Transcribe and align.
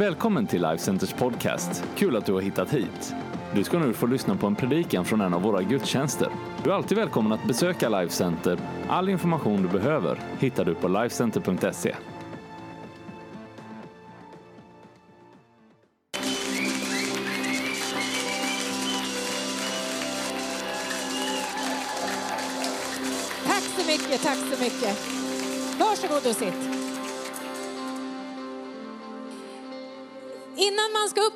Välkommen 0.00 0.46
till 0.46 0.62
Life 0.62 0.78
Centers 0.78 1.12
podcast. 1.12 1.84
Kul 1.96 2.16
att 2.16 2.26
du 2.26 2.32
har 2.32 2.40
hittat 2.40 2.74
hit. 2.74 3.14
Du 3.54 3.64
ska 3.64 3.78
nu 3.78 3.92
få 3.92 4.06
lyssna 4.06 4.36
på 4.36 4.46
en 4.46 4.56
predikan 4.56 5.04
från 5.04 5.20
en 5.20 5.34
av 5.34 5.42
våra 5.42 5.62
gudstjänster. 5.62 6.28
Du 6.64 6.70
är 6.70 6.74
alltid 6.74 6.98
välkommen 6.98 7.32
att 7.32 7.44
besöka 7.44 7.88
Life 7.88 8.14
Center. 8.14 8.58
All 8.88 9.08
information 9.08 9.62
du 9.62 9.68
behöver 9.68 10.20
hittar 10.38 10.64
du 10.64 10.74
på 10.74 10.88
lifecenter.se. 10.88 11.94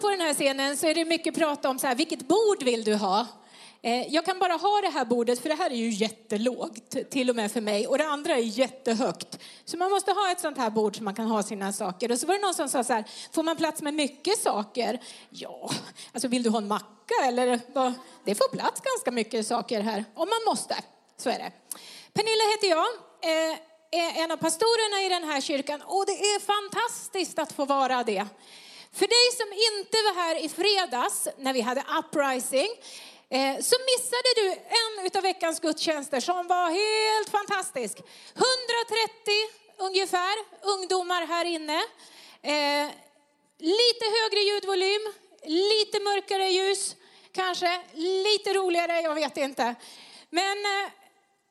på 0.04 0.10
den 0.10 0.20
här 0.20 0.34
scenen 0.34 0.76
så 0.76 0.86
är 0.86 0.94
det 0.94 1.04
mycket 1.04 1.34
prat 1.34 1.64
om 1.64 1.78
så 1.78 1.86
här, 1.86 1.94
vilket 1.94 2.28
bord 2.28 2.62
vill 2.62 2.84
du 2.84 2.94
ha? 2.94 3.26
Eh, 3.82 4.14
jag 4.14 4.24
kan 4.24 4.38
bara 4.38 4.52
ha 4.52 4.80
det 4.80 4.88
här 4.88 5.04
bordet 5.04 5.38
för 5.40 5.48
det 5.48 5.54
här 5.54 5.70
är 5.70 5.74
ju 5.74 5.90
jättelågt, 5.90 7.10
till 7.10 7.30
och 7.30 7.36
med 7.36 7.52
för 7.52 7.60
mig. 7.60 7.86
Och 7.86 7.98
det 7.98 8.06
andra 8.06 8.34
är 8.34 8.42
jättehögt. 8.42 9.38
Så 9.64 9.76
man 9.76 9.90
måste 9.90 10.12
ha 10.12 10.30
ett 10.30 10.40
sånt 10.40 10.58
här 10.58 10.70
bord 10.70 10.96
så 10.96 11.02
man 11.02 11.14
kan 11.14 11.26
ha 11.26 11.42
sina 11.42 11.72
saker. 11.72 12.12
Och 12.12 12.18
så 12.18 12.26
var 12.26 12.34
det 12.34 12.40
någon 12.40 12.54
som 12.54 12.68
sa 12.68 12.84
så 12.84 12.92
här, 12.92 13.04
får 13.32 13.42
man 13.42 13.56
plats 13.56 13.82
med 13.82 13.94
mycket 13.94 14.38
saker? 14.38 15.00
Ja, 15.30 15.70
alltså 16.12 16.28
vill 16.28 16.42
du 16.42 16.50
ha 16.50 16.58
en 16.58 16.68
macka 16.68 17.14
eller 17.24 17.60
vad? 17.74 17.92
Det 18.24 18.34
får 18.34 18.48
plats 18.56 18.80
ganska 18.80 19.10
mycket 19.10 19.46
saker 19.46 19.80
här, 19.80 20.04
om 20.14 20.28
man 20.28 20.52
måste. 20.52 20.76
Så 21.16 21.30
är 21.30 21.38
det. 21.38 21.52
Pernilla 22.12 22.44
heter 22.52 22.68
jag, 22.68 22.86
eh, 23.22 23.58
är 23.90 24.24
en 24.24 24.30
av 24.30 24.36
pastorerna 24.36 25.06
i 25.06 25.08
den 25.08 25.30
här 25.30 25.40
kyrkan 25.40 25.82
och 25.82 26.06
det 26.06 26.12
är 26.12 26.40
fantastiskt 26.40 27.38
att 27.38 27.52
få 27.52 27.64
vara 27.64 28.04
det. 28.04 28.26
För 28.94 29.06
dig 29.06 29.26
som 29.36 29.50
inte 29.70 29.96
var 30.06 30.14
här 30.22 30.44
i 30.44 30.48
fredags 30.48 31.28
när 31.38 31.52
vi 31.52 31.60
hade 31.60 31.84
uprising 31.98 32.68
eh, 33.28 33.54
så 33.68 33.76
missade 33.90 34.30
du 34.36 34.46
en 34.52 35.10
av 35.16 35.22
veckans 35.22 35.60
gudstjänster 35.60 36.20
som 36.20 36.46
var 36.46 36.70
helt 36.70 37.30
fantastisk. 37.30 37.98
130 37.98 38.04
ungefär 39.78 40.34
ungdomar 40.62 41.26
här 41.26 41.44
inne. 41.44 41.78
Eh, 42.42 42.90
lite 43.58 44.04
högre 44.16 44.40
ljudvolym, 44.40 45.12
lite 45.44 46.00
mörkare 46.00 46.48
ljus, 46.48 46.96
kanske 47.32 47.82
lite 47.94 48.52
roligare, 48.52 49.00
jag 49.00 49.14
vet 49.14 49.36
inte. 49.36 49.74
Men, 50.30 50.58
eh, 50.58 50.90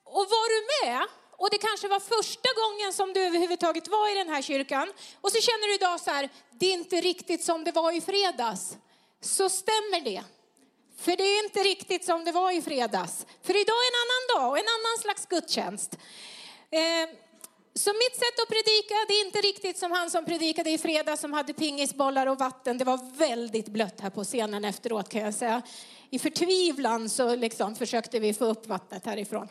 och 0.06 0.26
var 0.30 0.50
du 0.50 0.88
med 0.88 1.08
och 1.44 1.50
det 1.50 1.58
kanske 1.58 1.88
var 1.88 2.00
första 2.00 2.50
gången 2.62 2.94
som 2.94 3.14
du 3.14 3.20
överhuvudtaget 3.20 3.88
var 3.88 4.12
i 4.12 4.16
den 4.16 4.30
här 4.30 4.42
kyrkan 4.42 4.94
och 5.22 5.32
så 5.32 5.42
känner 5.42 5.68
du 5.68 5.76
idag 5.76 6.00
så 6.00 6.12
här, 6.12 6.30
det 6.52 6.66
är 6.66 6.74
inte 6.74 7.02
riktigt 7.02 7.44
som 7.44 7.64
det 7.64 7.72
var 7.72 7.92
i 7.92 8.02
fredags. 8.02 8.78
Så 9.22 9.50
stämmer 9.50 10.02
det. 10.02 10.24
För 10.98 11.16
det 11.16 11.24
är 11.24 11.44
inte 11.44 11.60
riktigt 11.60 12.06
som 12.06 12.26
det 12.26 12.32
var 12.32 12.52
i 12.52 12.62
fredags. 12.62 13.26
För 13.42 13.54
idag 13.62 13.80
är 13.86 13.90
en 13.92 14.00
annan 14.04 14.24
dag 14.34 14.52
och 14.52 14.58
en 14.60 14.66
annan 14.78 14.98
slags 15.02 15.26
gudstjänst. 15.26 15.98
Eh, 16.72 17.10
så 17.74 17.90
mitt 17.94 18.16
sätt 18.16 18.40
att 18.44 18.50
predika, 18.50 18.96
det 19.08 19.14
är 19.14 19.26
inte 19.26 19.42
riktigt 19.42 19.78
som 19.78 19.92
han 19.92 20.10
som 20.10 20.26
predikade 20.26 20.70
i 20.70 20.78
fredags 20.78 21.22
som 21.22 21.34
hade 21.34 21.54
pingisbollar 21.54 22.28
och 22.28 22.40
vatten. 22.40 22.78
Det 22.78 22.86
var 22.86 23.18
väldigt 23.18 23.68
blött 23.68 24.00
här 24.00 24.10
på 24.10 24.24
scenen 24.24 24.66
efteråt 24.66 25.10
kan 25.10 25.22
jag 25.22 25.34
säga. 25.34 25.62
I 26.10 26.20
förtvivlan 26.20 27.10
så 27.10 27.36
liksom 27.36 27.76
försökte 27.76 28.20
vi 28.20 28.34
få 28.34 28.46
upp 28.46 28.68
vattnet 28.68 29.06
härifrån. 29.06 29.48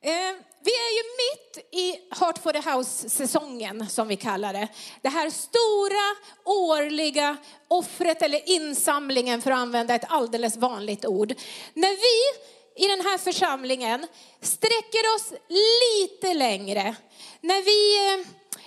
Eh, 0.00 0.45
vi 0.66 0.72
är 0.72 0.92
ju 0.96 1.02
mitt 1.24 1.74
i 1.74 2.14
Heart 2.20 2.38
for 2.38 2.52
the 2.52 2.70
House-säsongen 2.70 3.88
som 3.88 4.08
vi 4.08 4.16
kallar 4.16 4.52
det. 4.52 4.68
Det 5.02 5.08
här 5.08 5.30
stora 5.30 6.06
årliga 6.44 7.36
offret 7.68 8.22
eller 8.22 8.48
insamlingen 8.50 9.42
för 9.42 9.50
att 9.50 9.58
använda 9.58 9.94
ett 9.94 10.04
alldeles 10.08 10.56
vanligt 10.56 11.04
ord. 11.04 11.34
När 11.74 11.90
vi 11.90 12.40
i 12.84 12.88
den 12.88 13.00
här 13.00 13.18
församlingen 13.18 14.06
sträcker 14.40 15.14
oss 15.16 15.32
lite 15.48 16.34
längre, 16.34 16.94
när 17.40 17.62
vi 17.62 18.12
eh, 18.12 18.26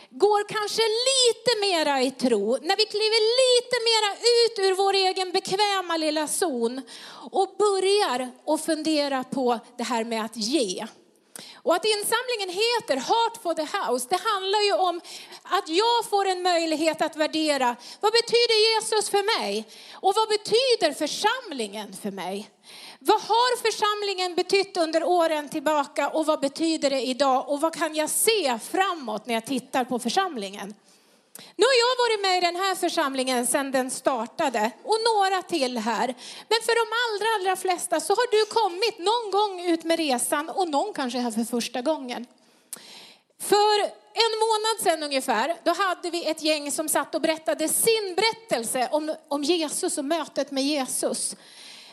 går 0.10 0.48
kanske 0.50 0.82
lite 0.82 1.60
mera 1.62 2.02
i 2.02 2.12
tro, 2.12 2.58
när 2.62 2.78
vi 2.78 2.86
kliver 2.86 3.22
lite 3.42 3.78
mera 3.90 4.12
ut 4.14 4.70
ur 4.70 4.76
vår 4.76 4.94
egen 4.94 5.32
bekväma 5.32 5.98
lilla 5.98 6.28
zon 6.28 6.82
och 7.32 7.56
börjar 7.58 8.30
att 8.48 8.62
fundera 8.66 9.24
på 9.24 9.60
det 9.78 9.84
här 9.84 10.04
med 10.04 10.26
att 10.26 10.38
ge. 10.38 10.88
Och 11.64 11.76
att 11.76 11.86
insamlingen 11.86 12.50
heter 12.50 12.96
Heart 12.96 13.38
for 13.44 13.54
the 13.54 13.68
House, 13.78 14.08
det 14.10 14.20
handlar 14.30 14.62
ju 14.62 14.74
om 14.74 15.02
att 15.44 15.70
jag 15.70 16.06
får 16.10 16.26
en 16.28 16.42
möjlighet 16.42 17.02
att 17.02 17.16
värdera 17.16 17.76
vad 18.00 18.12
betyder 18.12 18.58
Jesus 18.70 19.10
för 19.10 19.40
mig? 19.40 19.66
Och 19.94 20.14
vad 20.16 20.30
betyder 20.30 20.94
församlingen 20.94 21.96
för 22.02 22.12
mig? 22.12 22.50
Vad 23.00 23.22
har 23.22 23.58
församlingen 23.58 24.36
betytt 24.36 24.78
under 24.78 25.04
åren 25.04 25.50
tillbaka 25.50 26.10
och 26.10 26.26
vad 26.26 26.40
betyder 26.40 26.90
det 26.90 27.02
idag? 27.02 27.50
Och 27.50 27.62
vad 27.62 27.76
kan 27.76 27.96
jag 27.96 28.10
se 28.10 28.60
framåt 28.60 29.26
när 29.26 29.34
jag 29.34 29.46
tittar 29.46 29.84
på 29.84 30.00
församlingen? 30.00 30.74
Nu 31.56 31.66
har 31.66 31.78
jag 31.84 31.96
varit 32.04 32.22
med 32.22 32.38
i 32.38 32.42
den 32.42 32.56
här 32.56 32.76
församlingen 32.76 33.48
sedan 33.48 33.72
den 33.72 33.90
startade 33.92 34.72
och 34.84 34.98
några 35.14 35.42
till 35.42 35.78
här. 35.78 36.08
Men 36.50 36.60
för 36.66 36.76
de 36.76 36.86
allra, 37.04 37.28
allra 37.36 37.56
flesta 37.56 38.00
så 38.00 38.14
har 38.14 38.32
du 38.32 38.46
kommit 38.46 38.98
någon 39.00 39.32
gång 39.32 39.72
ut 39.74 39.84
med 39.84 40.00
resan 40.00 40.50
och 40.50 40.68
någon 40.70 40.94
kanske 40.94 41.20
här 41.20 41.32
för 41.32 41.44
första 41.44 41.82
gången. 41.82 42.26
För 43.42 43.80
en 44.14 44.40
månad 44.40 44.84
sedan 44.84 45.04
ungefär, 45.04 45.56
då 45.64 45.74
hade 45.74 46.10
vi 46.10 46.26
ett 46.26 46.44
gäng 46.44 46.72
som 46.72 46.90
satt 46.90 47.16
och 47.16 47.22
berättade 47.22 47.68
sin 47.68 48.16
berättelse 48.16 48.90
om, 48.92 49.16
om 49.28 49.44
Jesus 49.44 49.98
och 49.98 50.06
mötet 50.06 50.52
med 50.52 50.64
Jesus. 50.64 51.36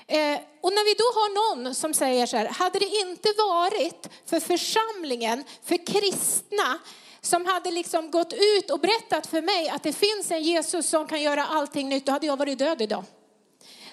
Eh, 0.07 0.39
och 0.61 0.73
när 0.73 0.85
vi 0.85 0.95
då 0.95 1.05
har 1.05 1.55
någon 1.57 1.75
som 1.75 1.95
säger 1.95 2.27
så 2.27 2.37
här, 2.37 2.47
hade 2.47 2.79
det 2.79 2.87
inte 2.87 3.29
varit 3.39 4.09
för 4.27 4.41
församlingen, 4.41 5.45
för 5.65 5.87
kristna, 5.87 6.79
som 7.27 7.47
hade 7.47 7.71
liksom 7.71 8.11
gått 8.11 8.33
ut 8.33 8.71
och 8.71 8.81
berättat 8.81 9.27
för 9.27 9.43
mig 9.43 9.69
att 9.69 9.83
det 9.83 9.93
finns 9.93 10.31
en 10.31 10.43
Jesus 10.43 10.89
som 10.89 11.07
kan 11.07 11.23
göra 11.23 11.47
allting 11.47 11.89
nytt, 11.89 12.07
då 12.07 12.13
hade 12.13 12.27
jag 12.27 12.37
varit 12.37 12.59
död 12.59 12.83
idag. 12.83 13.05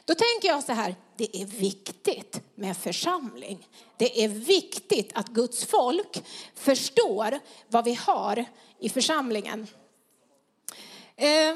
Då 0.05 0.15
tänker 0.15 0.47
jag 0.47 0.63
så 0.63 0.73
här, 0.73 0.95
det 1.17 1.41
är 1.41 1.45
viktigt 1.45 2.41
med 2.55 2.77
församling. 2.77 3.67
Det 3.97 4.23
är 4.23 4.27
viktigt 4.27 5.11
att 5.13 5.27
Guds 5.27 5.65
folk 5.65 6.23
förstår 6.55 7.39
vad 7.67 7.85
vi 7.85 7.93
har 7.93 8.45
i 8.79 8.89
församlingen. 8.89 9.67
Eh, 11.15 11.55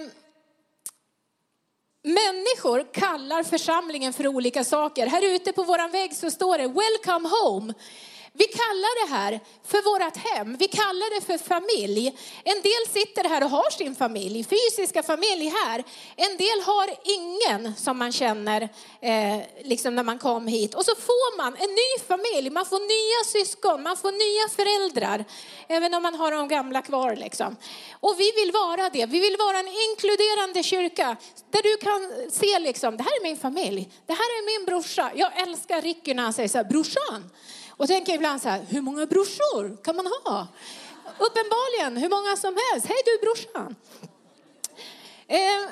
Människor 2.04 2.94
kallar 2.94 3.44
församlingen 3.44 4.14
för 4.14 4.28
olika 4.28 4.64
saker. 4.64 5.08
Här 5.08 5.36
ute 5.36 5.54
på 5.54 5.64
vår 5.64 5.92
vägg 5.92 6.16
så 6.16 6.32
står 6.32 6.58
det 6.58 6.68
Welcome 6.68 7.30
home. 7.30 7.74
Vi 8.38 8.48
kallar 8.48 9.08
det 9.08 9.14
här 9.16 9.40
för 9.64 9.82
vårt 9.82 10.18
hem. 10.18 10.58
Vi 10.60 10.68
kallar 10.68 11.16
det 11.16 11.26
för 11.26 11.38
familj. 11.38 12.08
En 12.44 12.62
del 12.62 12.84
sitter 12.94 13.30
här 13.30 13.44
och 13.44 13.50
har 13.50 13.70
sin 13.70 13.96
familj, 13.96 14.44
fysiska 14.44 15.04
familj 15.04 15.54
här. 15.64 15.84
En 16.16 16.38
del 16.38 16.62
har 16.66 16.88
ingen 17.04 17.76
som 17.76 17.98
man 17.98 18.12
känner 18.12 18.62
eh, 19.02 19.40
liksom 19.64 19.96
när 19.96 20.04
man 20.04 20.20
kom 20.20 20.48
hit. 20.48 20.76
Och 20.76 20.86
så 20.86 20.96
får 20.96 21.38
man 21.38 21.56
en 21.56 21.70
ny 21.70 21.92
familj, 22.08 22.50
man 22.50 22.66
får 22.66 22.80
nya 22.80 23.44
syskon, 23.46 23.84
man 23.84 23.98
får 23.98 24.12
nya 24.12 24.46
föräldrar. 24.58 25.26
Även 25.68 25.94
om 25.94 26.04
man 26.04 26.16
har 26.16 26.32
de 26.32 26.48
gamla 26.48 26.82
kvar 26.82 27.16
liksom. 27.16 27.56
Och 28.00 28.16
vi 28.20 28.32
vill 28.32 28.52
vara 28.52 28.90
det. 28.90 29.06
Vi 29.06 29.20
vill 29.20 29.36
vara 29.40 29.60
en 29.60 29.72
inkluderande 29.90 30.64
kyrka 30.64 31.18
där 31.52 31.64
du 31.64 31.78
kan 31.78 32.32
se 32.32 32.60
liksom, 32.60 32.98
det 32.98 33.04
här 33.04 33.18
är 33.20 33.24
min 33.24 33.38
familj, 33.38 33.90
det 34.06 34.14
här 34.14 34.30
är 34.38 34.60
min 34.60 34.66
brorsa. 34.66 35.12
Jag 35.16 35.42
älskar 35.42 35.82
Ricky 35.82 36.14
när 36.14 36.24
han 36.24 36.34
säger 36.34 36.50
så 36.50 36.58
här, 36.58 36.66
brorsan. 36.66 37.30
Och 37.78 37.88
tänker 37.88 38.14
ibland 38.14 38.42
så 38.42 38.50
här, 38.50 38.66
hur 38.70 38.82
många 38.82 39.06
brorsor 39.06 39.84
kan 39.84 39.96
man 39.96 40.06
ha? 40.06 40.48
Uppenbarligen 41.18 41.98
hur 41.98 42.10
många 42.10 42.36
som 42.36 42.58
helst. 42.72 42.88
Hej 42.88 42.98
du 43.06 43.18
brorsan. 43.26 43.76
Eh, 45.28 45.70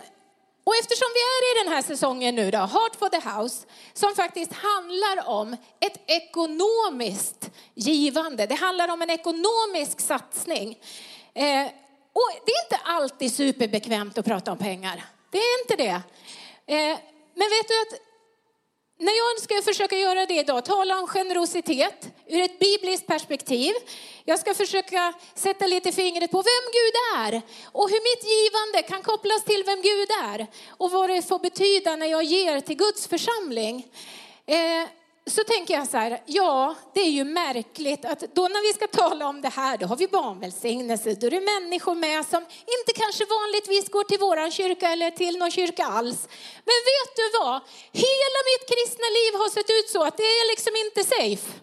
och 0.63 0.75
eftersom 0.75 1.07
vi 1.13 1.19
är 1.19 1.51
i 1.51 1.63
den 1.63 1.73
här 1.73 1.81
säsongen 1.81 2.35
nu 2.35 2.51
då, 2.51 2.57
Heart 2.57 2.95
for 2.99 3.09
the 3.09 3.29
House, 3.29 3.65
som 3.93 4.15
faktiskt 4.15 4.53
handlar 4.53 5.29
om 5.29 5.57
ett 5.79 5.99
ekonomiskt 6.07 7.51
givande. 7.73 8.45
Det 8.45 8.55
handlar 8.55 8.87
om 8.87 9.01
en 9.01 9.09
ekonomisk 9.09 10.01
satsning. 10.01 10.79
Eh, 11.33 11.65
och 12.13 12.29
det 12.45 12.51
är 12.51 12.65
inte 12.65 12.79
alltid 12.85 13.33
superbekvämt 13.33 14.17
att 14.17 14.25
prata 14.25 14.51
om 14.51 14.57
pengar. 14.57 15.05
Det 15.31 15.37
är 15.37 15.61
inte 15.61 15.75
det. 15.75 16.01
Eh, 16.75 16.97
men 17.33 17.49
vet 17.49 17.67
du 17.67 17.81
att 17.81 18.04
när 18.97 19.17
jag 19.17 19.43
ska 19.43 19.71
försöka 19.71 19.97
göra 19.97 20.25
det 20.25 20.33
idag, 20.33 20.65
tala 20.65 20.99
om 20.99 21.07
generositet 21.07 22.09
ur 22.27 22.41
ett 22.41 22.59
bibliskt 22.59 23.07
perspektiv. 23.07 23.73
Jag 24.25 24.39
ska 24.39 24.53
försöka 24.53 25.13
sätta 25.35 25.67
lite 25.67 25.91
fingret 25.91 26.31
på 26.31 26.37
vem 26.37 26.65
Gud 26.73 26.95
är 27.17 27.41
och 27.65 27.89
hur 27.89 28.15
mitt 28.15 28.23
givande 28.23 28.89
kan 28.89 29.03
kopplas 29.03 29.43
till 29.43 29.63
vem 29.65 29.81
Gud 29.81 30.09
är 30.23 30.47
och 30.69 30.91
vad 30.91 31.09
det 31.09 31.21
får 31.21 31.39
betyda 31.39 31.95
när 31.95 32.07
jag 32.07 32.23
ger 32.23 32.59
till 32.59 32.77
Guds 32.77 33.07
församling. 33.07 33.87
Eh, 34.45 34.87
så 35.31 35.43
tänker 35.43 35.73
jag 35.73 35.87
så 35.87 35.97
här, 35.97 36.21
ja, 36.25 36.75
det 36.93 36.99
är 36.99 37.09
ju 37.09 37.23
märkligt 37.23 38.05
att 38.05 38.19
då 38.19 38.41
när 38.41 38.67
vi 38.67 38.73
ska 38.73 38.87
tala 38.87 39.27
om 39.27 39.41
det 39.41 39.49
här, 39.49 39.77
då 39.77 39.85
har 39.87 39.95
vi 39.95 40.07
barnvälsignelse, 40.07 41.13
då 41.13 41.27
är 41.27 41.31
det 41.31 41.41
människor 41.41 41.95
med 41.95 42.25
som 42.25 42.41
inte 42.77 42.91
kanske 42.95 43.25
vanligtvis 43.25 43.89
går 43.89 44.03
till 44.03 44.19
våran 44.19 44.51
kyrka 44.51 44.89
eller 44.89 45.11
till 45.11 45.37
någon 45.37 45.51
kyrka 45.51 45.85
alls. 45.85 46.27
Men 46.69 46.77
vet 46.91 47.11
du 47.15 47.25
vad? 47.39 47.61
Hela 47.91 48.39
mitt 48.49 48.65
kristna 48.71 49.07
liv 49.17 49.31
har 49.41 49.49
sett 49.49 49.69
ut 49.69 49.89
så 49.89 50.03
att 50.03 50.17
det 50.17 50.23
är 50.23 50.51
liksom 50.53 50.73
inte 50.85 51.03
safe. 51.03 51.59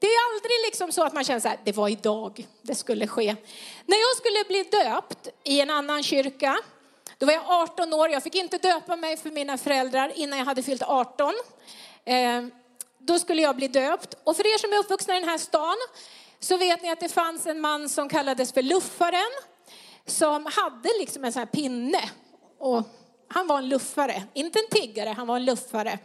Det 0.00 0.06
är 0.06 0.18
aldrig 0.30 0.58
liksom 0.66 0.92
så 0.92 1.04
att 1.04 1.12
man 1.12 1.24
känner 1.24 1.40
så 1.40 1.48
här, 1.48 1.58
det 1.64 1.72
var 1.72 1.88
idag 1.88 2.46
det 2.62 2.74
skulle 2.74 3.06
ske. 3.06 3.36
När 3.86 3.98
jag 3.98 4.16
skulle 4.16 4.44
bli 4.48 4.62
döpt 4.62 5.28
i 5.44 5.60
en 5.60 5.70
annan 5.70 6.02
kyrka, 6.02 6.58
då 7.18 7.26
var 7.26 7.32
jag 7.32 7.42
18 7.46 7.92
år, 7.92 8.10
jag 8.10 8.22
fick 8.22 8.34
inte 8.34 8.58
döpa 8.58 8.96
mig 8.96 9.16
för 9.16 9.30
mina 9.30 9.58
föräldrar 9.58 10.12
innan 10.14 10.38
jag 10.38 10.46
hade 10.46 10.62
fyllt 10.62 10.82
18. 10.82 11.34
Eh, 12.08 12.42
då 12.98 13.18
skulle 13.18 13.42
jag 13.42 13.56
bli 13.56 13.68
döpt. 13.68 14.14
Och 14.24 14.36
för 14.36 14.46
er 14.54 14.58
som 14.58 14.72
är 14.72 14.78
uppvuxna 14.78 15.16
i 15.16 15.20
den 15.20 15.28
här 15.28 15.38
stan 15.38 15.76
så 16.40 16.56
vet 16.56 16.82
ni 16.82 16.90
att 16.90 17.00
det 17.00 17.08
fanns 17.08 17.46
en 17.46 17.60
man 17.60 17.88
som 17.88 18.08
kallades 18.08 18.52
för 18.52 18.62
luffaren. 18.62 19.30
Som 20.06 20.46
hade 20.46 20.88
liksom 20.98 21.24
en 21.24 21.32
sån 21.32 21.40
här 21.40 21.46
pinne. 21.46 22.10
Och 22.58 22.82
han 23.28 23.46
var 23.46 23.58
en 23.58 23.68
luffare, 23.68 24.22
inte 24.34 24.58
en 24.58 24.68
tiggare, 24.80 25.08
han 25.08 25.26
var 25.26 25.36
en 25.36 25.44
luffare. 25.44 25.98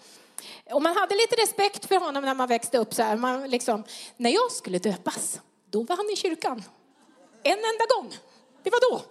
Och 0.72 0.82
man 0.82 0.96
hade 0.96 1.16
lite 1.16 1.36
respekt 1.36 1.86
för 1.86 2.00
honom 2.00 2.24
när 2.24 2.36
man 2.36 2.48
växte 2.48 2.78
upp 2.78 2.94
så 2.94 3.04
här. 3.04 3.16
Man 3.16 3.50
liksom, 3.50 3.84
när 4.18 4.30
jag 4.30 4.52
skulle 4.52 4.80
döpas, 4.80 5.42
då 5.70 5.84
var 5.84 5.96
han 5.96 6.10
i 6.10 6.16
kyrkan. 6.16 6.64
En 7.44 7.52
enda 7.52 7.86
gång. 7.96 8.14
Det 8.64 8.70
var 8.70 8.92
då. 8.92 9.02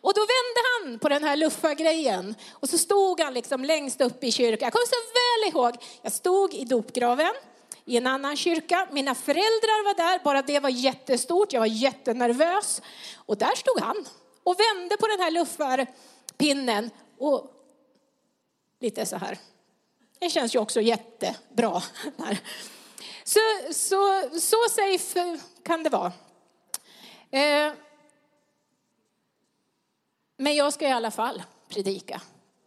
Och 0.00 0.14
då 0.14 0.20
vände 0.20 0.60
han 0.72 0.98
på 0.98 1.08
den 1.08 1.24
här 1.24 1.36
luffa-grejen 1.36 2.34
och 2.52 2.68
så 2.68 2.78
stod 2.78 3.20
han 3.20 3.34
liksom 3.34 3.64
längst 3.64 4.00
upp 4.00 4.24
i 4.24 4.32
kyrkan. 4.32 4.66
Jag 4.66 4.72
kommer 4.72 4.86
så 4.86 4.96
väl 4.96 5.52
ihåg, 5.52 5.84
jag 6.02 6.12
stod 6.12 6.54
i 6.54 6.64
dopgraven 6.64 7.34
i 7.84 7.96
en 7.96 8.06
annan 8.06 8.36
kyrka. 8.36 8.88
Mina 8.90 9.14
föräldrar 9.14 9.84
var 9.84 9.94
där, 9.94 10.18
bara 10.24 10.42
det 10.42 10.60
var 10.60 10.68
jättestort. 10.68 11.52
Jag 11.52 11.60
var 11.60 11.66
jättenervös. 11.66 12.82
Och 13.16 13.36
där 13.36 13.56
stod 13.56 13.80
han 13.80 14.04
och 14.42 14.56
vände 14.60 14.96
på 14.96 15.06
den 15.06 15.20
här 15.20 15.30
luffarpinnen 15.30 16.90
och 17.18 17.52
lite 18.80 19.06
så 19.06 19.16
här. 19.16 19.38
Det 20.18 20.30
känns 20.30 20.54
ju 20.54 20.58
också 20.58 20.80
jättebra. 20.80 21.82
Så, 23.24 23.40
så, 23.72 24.28
så 24.40 24.56
safe 24.70 25.38
kan 25.64 25.82
det 25.82 25.90
vara. 25.90 26.12
Eh, 27.30 27.72
men 30.40 30.54
jag 30.56 30.72
ska 30.72 30.88
i 30.88 30.92
alla 30.92 31.10
fall 31.10 31.42
predika 31.68 32.20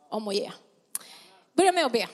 om 0.09 0.27
att 0.27 0.35
ge. 0.35 0.51
Börja 1.53 1.71
med 1.71 1.85
att 1.85 1.91
be. 1.91 2.07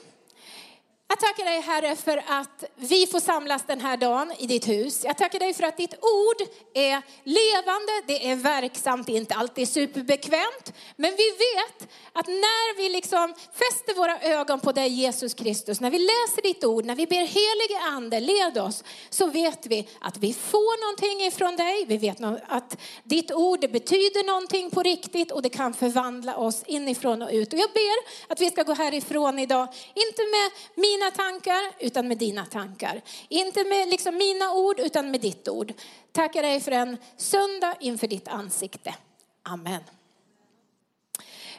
Jag 1.10 1.20
tackar 1.20 1.44
dig 1.44 1.60
Herre 1.60 1.96
för 1.96 2.22
att 2.26 2.64
vi 2.76 3.06
får 3.06 3.20
samlas 3.20 3.62
den 3.66 3.80
här 3.80 3.96
dagen 3.96 4.32
i 4.38 4.46
ditt 4.46 4.68
hus. 4.68 5.04
Jag 5.04 5.18
tackar 5.18 5.38
dig 5.38 5.54
för 5.54 5.62
att 5.62 5.76
ditt 5.76 5.94
ord 5.94 6.48
är 6.74 7.02
levande, 7.24 7.92
det 8.06 8.30
är 8.30 8.36
verksamt, 8.36 9.06
det 9.06 9.12
är 9.12 9.16
inte 9.16 9.34
alltid 9.34 9.68
superbekvämt. 9.68 10.72
Men 10.96 11.10
vi 11.16 11.30
vet 11.30 11.88
att 12.12 12.26
när 12.26 12.76
vi 12.76 12.88
liksom 12.88 13.34
fäster 13.34 13.94
våra 13.94 14.20
ögon 14.20 14.60
på 14.60 14.72
dig 14.72 14.88
Jesus 14.88 15.34
Kristus, 15.34 15.80
när 15.80 15.90
vi 15.90 15.98
läser 15.98 16.42
ditt 16.42 16.64
ord, 16.64 16.84
när 16.84 16.94
vi 16.94 17.06
ber 17.06 17.16
helige 17.16 17.78
ande 17.96 18.20
led 18.20 18.58
oss, 18.58 18.84
så 19.10 19.26
vet 19.26 19.66
vi 19.66 19.88
att 20.00 20.16
vi 20.16 20.32
får 20.32 20.80
någonting 20.84 21.26
ifrån 21.26 21.56
dig. 21.56 21.84
Vi 21.86 21.96
vet 21.96 22.18
att 22.48 22.76
ditt 23.04 23.32
ord 23.32 23.60
betyder 23.60 24.26
någonting 24.26 24.70
på 24.70 24.82
riktigt 24.82 25.32
och 25.32 25.42
det 25.42 25.48
kan 25.48 25.74
förvandla 25.74 26.36
oss 26.36 26.62
inifrån 26.66 27.22
och 27.22 27.30
ut. 27.32 27.52
Och 27.52 27.58
jag 27.58 27.70
ber 27.70 28.30
att 28.32 28.40
vi 28.40 28.50
ska 28.50 28.62
gå 28.62 28.74
härifrån 28.74 29.38
idag, 29.38 29.68
inte 29.94 30.22
med 30.22 30.50
mina 30.74 30.99
mina 31.00 31.10
tankar 31.10 31.72
utan 31.78 32.08
med 32.08 32.18
dina 32.18 32.46
tankar. 32.46 33.02
Inte 33.28 33.64
med 33.64 33.88
liksom 33.88 34.16
mina 34.16 34.52
ord 34.52 34.80
utan 34.80 35.10
med 35.10 35.20
ditt 35.20 35.48
ord. 35.48 35.72
Tackar 36.12 36.42
dig 36.42 36.60
för 36.60 36.72
en 36.72 36.96
söndag 37.16 37.74
inför 37.80 38.06
ditt 38.06 38.28
ansikte. 38.28 38.94
Amen. 39.42 39.82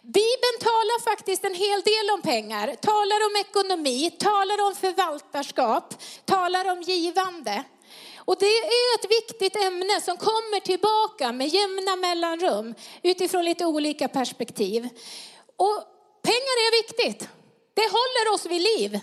Bibeln 0.02 0.58
talar 0.60 1.04
faktiskt 1.04 1.46
en 1.46 1.54
hel 1.54 1.82
del 1.82 2.10
om 2.14 2.22
pengar, 2.22 2.76
talar 2.76 3.26
om 3.28 3.36
ekonomi, 3.36 4.12
talar 4.20 4.68
om 4.68 4.76
förvaltarskap, 4.76 5.94
talar 6.26 6.72
om 6.72 6.82
givande. 6.82 7.64
Och 8.18 8.36
det 8.40 8.58
är 8.58 9.00
ett 9.00 9.12
viktigt 9.12 9.56
ämne 9.56 10.02
som 10.02 10.18
kommer 10.18 10.60
tillbaka 10.60 11.32
med 11.32 11.48
jämna 11.48 11.96
mellanrum 11.96 12.76
utifrån 13.04 13.46
lite 13.46 13.66
olika 13.66 14.08
perspektiv. 14.08 14.90
Och 15.56 15.78
pengar 16.22 16.58
är 16.68 16.84
viktigt. 16.84 17.30
Det 17.82 17.90
håller 18.00 18.34
oss 18.34 18.46
vid 18.46 18.62
liv. 18.62 19.00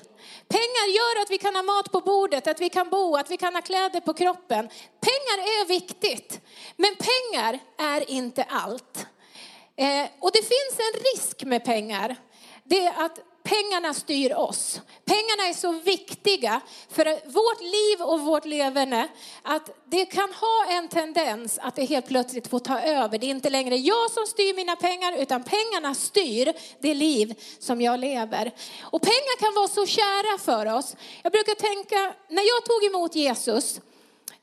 Pengar 0.49 0.87
gör 0.99 1.23
att 1.23 1.31
vi 1.31 1.39
kan 1.39 1.57
ha 1.57 1.63
mat 1.63 1.93
på 1.93 2.01
bordet, 2.01 2.47
att 2.47 2.61
vi 2.61 2.69
kan 2.69 2.89
bo, 2.89 3.17
att 3.17 3.31
vi 3.31 3.37
kan 3.37 3.55
ha 3.55 3.63
kläder 3.63 4.01
på 4.01 4.15
kroppen. 4.15 4.69
Pengar 5.01 5.39
är 5.39 5.69
viktigt, 5.69 6.41
men 6.77 6.91
pengar 7.11 7.59
är 7.79 8.11
inte 8.11 8.43
allt. 8.43 9.07
Eh, 9.77 10.07
och 10.21 10.31
det 10.33 10.43
finns 10.43 10.77
en 10.79 11.01
risk 11.13 11.45
med 11.45 11.65
pengar. 11.65 12.17
Det 12.65 12.87
är 12.87 13.05
att 13.05 13.19
pengarna 13.49 13.95
styr 13.95 14.35
oss. 14.35 14.81
Pengarna 15.05 15.49
är 15.49 15.53
så 15.53 15.73
viktiga 15.73 16.61
för 16.91 17.05
vårt 17.27 17.61
liv 17.61 18.03
och 18.03 18.21
vårt 18.21 18.45
leverne 18.45 19.09
att 19.43 19.71
det 19.85 20.07
kan 20.07 20.33
ha 20.33 20.67
en 20.69 20.89
tendens 20.89 21.59
att 21.63 21.77
det 21.77 21.85
helt 21.85 22.09
plötsligt 22.09 22.49
får 22.49 22.59
ta 22.59 22.81
över. 22.81 23.19
Det 23.19 23.27
är 23.27 23.31
inte 23.31 23.51
längre 23.51 23.77
jag 23.77 24.11
som 24.11 24.27
styr 24.27 24.55
mina 24.55 24.77
pengar 24.77 25.13
utan 25.13 25.45
pengarna 25.45 25.95
styr 25.95 26.53
det 26.81 26.95
liv 26.95 27.35
som 27.59 27.81
jag 27.81 28.01
lever. 28.01 28.53
Och 28.83 29.03
pengar 29.03 29.39
kan 29.41 29.55
vara 29.55 29.69
så 29.69 29.87
kära 29.87 30.39
för 30.39 30.79
oss. 30.79 30.97
Jag 31.23 31.33
brukar 31.33 31.55
tänka, 31.55 32.15
när 32.29 32.43
jag 32.43 32.65
tog 32.65 32.85
emot 32.85 33.15
Jesus, 33.15 33.81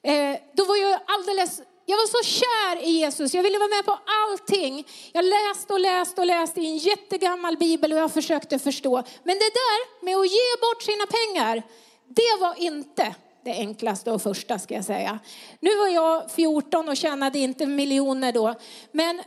eh, 0.01 0.35
då 0.53 0.65
var 0.65 0.75
jag 0.75 0.99
alldeles 1.07 1.61
jag 1.85 1.97
var 1.97 2.07
så 2.07 2.29
kär 2.29 2.87
i 2.87 2.91
Jesus, 2.91 3.33
jag 3.33 3.43
ville 3.43 3.59
vara 3.59 3.69
med 3.69 3.85
på 3.85 3.99
allting. 4.05 4.87
Jag 5.11 5.25
läste 5.25 5.73
och 5.73 5.79
läste 5.79 6.21
och 6.21 6.27
läste 6.27 6.61
i 6.61 6.65
en 6.65 6.77
jättegammal 6.77 7.57
bibel 7.57 7.93
och 7.93 7.99
jag 7.99 8.13
försökte 8.13 8.59
förstå. 8.59 9.03
Men 9.23 9.35
det 9.35 9.51
där 9.53 10.05
med 10.05 10.17
att 10.17 10.31
ge 10.31 10.57
bort 10.61 10.83
sina 10.83 11.05
pengar, 11.05 11.63
det 12.07 12.41
var 12.41 12.61
inte 12.61 13.15
det 13.45 13.51
enklaste 13.51 14.11
och 14.11 14.21
första 14.21 14.59
ska 14.59 14.73
jag 14.73 14.85
säga. 14.85 15.19
Nu 15.59 15.75
var 15.75 15.87
jag 15.87 16.31
14 16.31 16.89
och 16.89 16.97
tjänade 16.97 17.39
inte 17.39 17.65
miljoner 17.65 18.31
då. 18.31 18.55
Men 18.91 19.21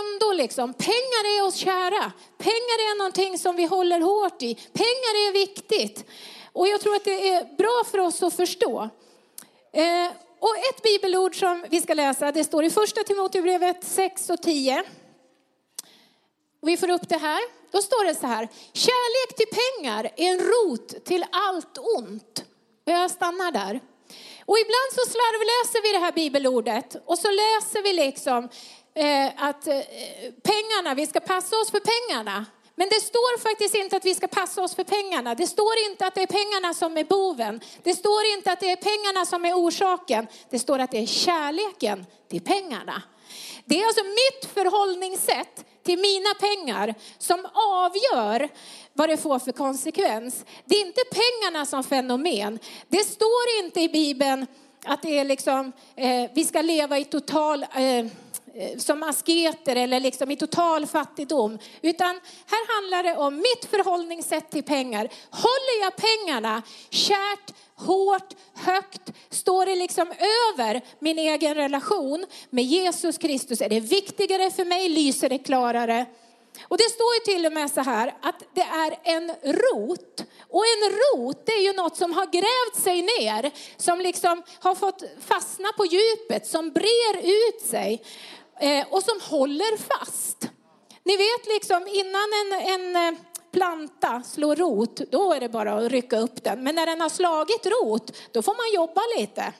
ändå 0.00 0.32
liksom, 0.32 0.74
pengar 0.74 1.38
är 1.38 1.46
oss 1.46 1.54
kära. 1.54 2.12
Pengar 2.38 2.78
är 2.90 2.98
någonting 2.98 3.38
som 3.38 3.56
vi 3.56 3.64
håller 3.64 4.00
hårt 4.00 4.42
i. 4.42 4.54
Pengar 4.54 5.28
är 5.28 5.32
viktigt. 5.32 6.04
Och 6.52 6.68
jag 6.68 6.80
tror 6.80 6.96
att 6.96 7.04
det 7.04 7.28
är 7.28 7.56
bra 7.56 7.82
för 7.90 7.98
oss 7.98 8.22
att 8.22 8.34
förstå. 8.36 8.88
Eh, 9.72 10.12
och 10.40 10.56
ett 10.56 10.82
bibelord 10.82 11.38
som 11.38 11.64
vi 11.70 11.80
ska 11.80 11.94
läsa, 11.94 12.32
det 12.32 12.44
står 12.44 12.64
i 12.64 12.70
första 12.70 13.04
Timoteusbrevet 13.04 13.84
6 13.84 14.30
och 14.30 14.42
10. 14.42 14.82
Vi 16.62 16.76
får 16.76 16.90
upp 16.90 17.08
det 17.08 17.16
här. 17.16 17.40
Då 17.70 17.82
står 17.82 18.04
det 18.04 18.14
så 18.14 18.26
här, 18.26 18.48
kärlek 18.72 19.36
till 19.36 19.46
pengar 19.60 20.04
är 20.16 20.32
en 20.32 20.38
rot 20.38 21.04
till 21.04 21.24
allt 21.32 21.78
ont. 21.78 22.44
Och 22.86 22.92
jag 22.92 23.10
stannar 23.10 23.52
där. 23.52 23.80
Och 24.46 24.58
ibland 24.58 24.90
så 24.94 25.10
slarvläser 25.10 25.82
vi 25.82 25.92
det 25.92 26.04
här 26.04 26.12
bibelordet 26.12 26.96
och 27.06 27.18
så 27.18 27.28
läser 27.30 27.82
vi 27.82 27.92
liksom 27.92 28.48
eh, 28.94 29.44
att 29.44 29.66
eh, 29.66 29.80
pengarna, 30.42 30.94
vi 30.94 31.06
ska 31.06 31.20
passa 31.20 31.56
oss 31.56 31.70
för 31.70 31.80
pengarna. 31.80 32.46
Men 32.80 32.88
det 32.88 33.00
står 33.00 33.38
faktiskt 33.38 33.74
inte 33.74 33.96
att 33.96 34.04
vi 34.04 34.14
ska 34.14 34.28
passa 34.28 34.62
oss 34.62 34.74
för 34.74 34.84
pengarna. 34.84 35.34
Det 35.34 35.46
står 35.46 35.72
inte 35.90 36.06
att 36.06 36.14
det 36.14 36.22
är 36.22 36.26
pengarna 36.26 36.74
som 36.74 36.98
är 36.98 37.04
boven. 37.04 37.60
Det 37.82 37.94
står 37.94 38.24
inte 38.36 38.52
att 38.52 38.60
det 38.60 38.70
är 38.70 38.76
pengarna 38.76 39.26
som 39.26 39.44
är 39.44 39.54
orsaken. 39.54 40.26
Det 40.50 40.58
står 40.58 40.78
att 40.78 40.90
det 40.90 40.98
är 40.98 41.06
kärleken 41.06 42.06
till 42.28 42.40
pengarna. 42.40 43.02
Det 43.64 43.80
är 43.80 43.86
alltså 43.86 44.04
mitt 44.04 44.54
förhållningssätt 44.54 45.64
till 45.82 45.98
mina 45.98 46.34
pengar 46.34 46.94
som 47.18 47.46
avgör 47.54 48.48
vad 48.92 49.08
det 49.08 49.16
får 49.16 49.38
för 49.38 49.52
konsekvens. 49.52 50.44
Det 50.64 50.74
är 50.74 50.86
inte 50.86 51.02
pengarna 51.10 51.66
som 51.66 51.84
fenomen. 51.84 52.58
Det 52.88 53.04
står 53.04 53.64
inte 53.64 53.80
i 53.80 53.88
Bibeln 53.88 54.46
att 54.84 55.02
det 55.02 55.18
är 55.18 55.24
liksom, 55.24 55.72
eh, 55.96 56.30
vi 56.34 56.44
ska 56.44 56.62
leva 56.62 56.98
i 56.98 57.04
total 57.04 57.62
eh, 57.62 58.06
Eh, 58.54 58.78
som 58.78 59.02
asketer 59.02 59.76
eller 59.76 60.00
liksom 60.00 60.30
i 60.30 60.36
total 60.36 60.86
fattigdom. 60.86 61.58
Utan 61.82 62.20
här 62.46 62.74
handlar 62.74 63.02
det 63.02 63.16
om 63.16 63.36
mitt 63.36 63.64
förhållningssätt 63.70 64.50
till 64.50 64.62
pengar. 64.62 65.08
Håller 65.30 65.82
jag 65.82 65.92
pengarna 65.96 66.62
kärt, 66.90 67.54
hårt, 67.74 68.34
högt, 68.54 69.12
står 69.30 69.66
det 69.66 69.74
liksom 69.74 70.12
över 70.52 70.80
min 70.98 71.18
egen 71.18 71.54
relation 71.54 72.26
med 72.50 72.64
Jesus 72.64 73.18
Kristus? 73.18 73.60
Är 73.60 73.68
det 73.68 73.80
viktigare 73.80 74.50
för 74.50 74.64
mig? 74.64 74.88
Lyser 74.88 75.28
det 75.28 75.38
klarare? 75.38 76.06
Och 76.68 76.78
det 76.78 76.90
står 76.90 77.14
ju 77.14 77.34
till 77.34 77.46
och 77.46 77.52
med 77.52 77.70
så 77.70 77.80
här 77.80 78.14
att 78.22 78.42
det 78.54 78.60
är 78.60 78.98
en 79.02 79.32
rot. 79.42 80.24
Och 80.48 80.64
en 80.66 80.90
rot 80.90 81.46
det 81.46 81.52
är 81.52 81.62
ju 81.62 81.72
något 81.72 81.96
som 81.96 82.12
har 82.12 82.26
grävt 82.26 82.84
sig 82.84 83.02
ner, 83.02 83.50
som 83.76 84.00
liksom 84.00 84.42
har 84.60 84.74
fått 84.74 85.02
fastna 85.20 85.72
på 85.76 85.84
djupet, 85.84 86.46
som 86.46 86.70
brer 86.70 87.16
ut 87.22 87.60
sig. 87.60 88.02
Eh, 88.60 88.86
och 88.90 89.02
som 89.02 89.20
håller 89.20 89.76
fast. 89.76 90.48
Ni 91.04 91.16
vet 91.16 91.46
liksom 91.46 91.86
innan 91.86 92.28
en, 92.40 92.52
en, 92.72 92.96
eh, 92.96 93.20
planta 93.52 94.22
slår 94.22 94.56
rot, 94.56 94.96
då 94.96 95.32
är 95.32 95.40
det 95.40 95.48
bara 95.48 95.72
att 95.74 95.92
rycka 95.92 96.18
upp 96.18 96.44
den. 96.44 96.62
Men 96.62 96.74
när 96.74 96.86
den 96.86 97.00
har 97.00 97.08
slagit 97.08 97.66
rot, 97.66 98.16
då 98.32 98.42
får 98.42 98.54
man 98.54 98.74
jobba 98.74 99.00
lite 99.18 99.52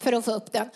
för 0.00 0.12
att 0.12 0.24
få 0.24 0.34
upp 0.34 0.52
den. 0.52 0.70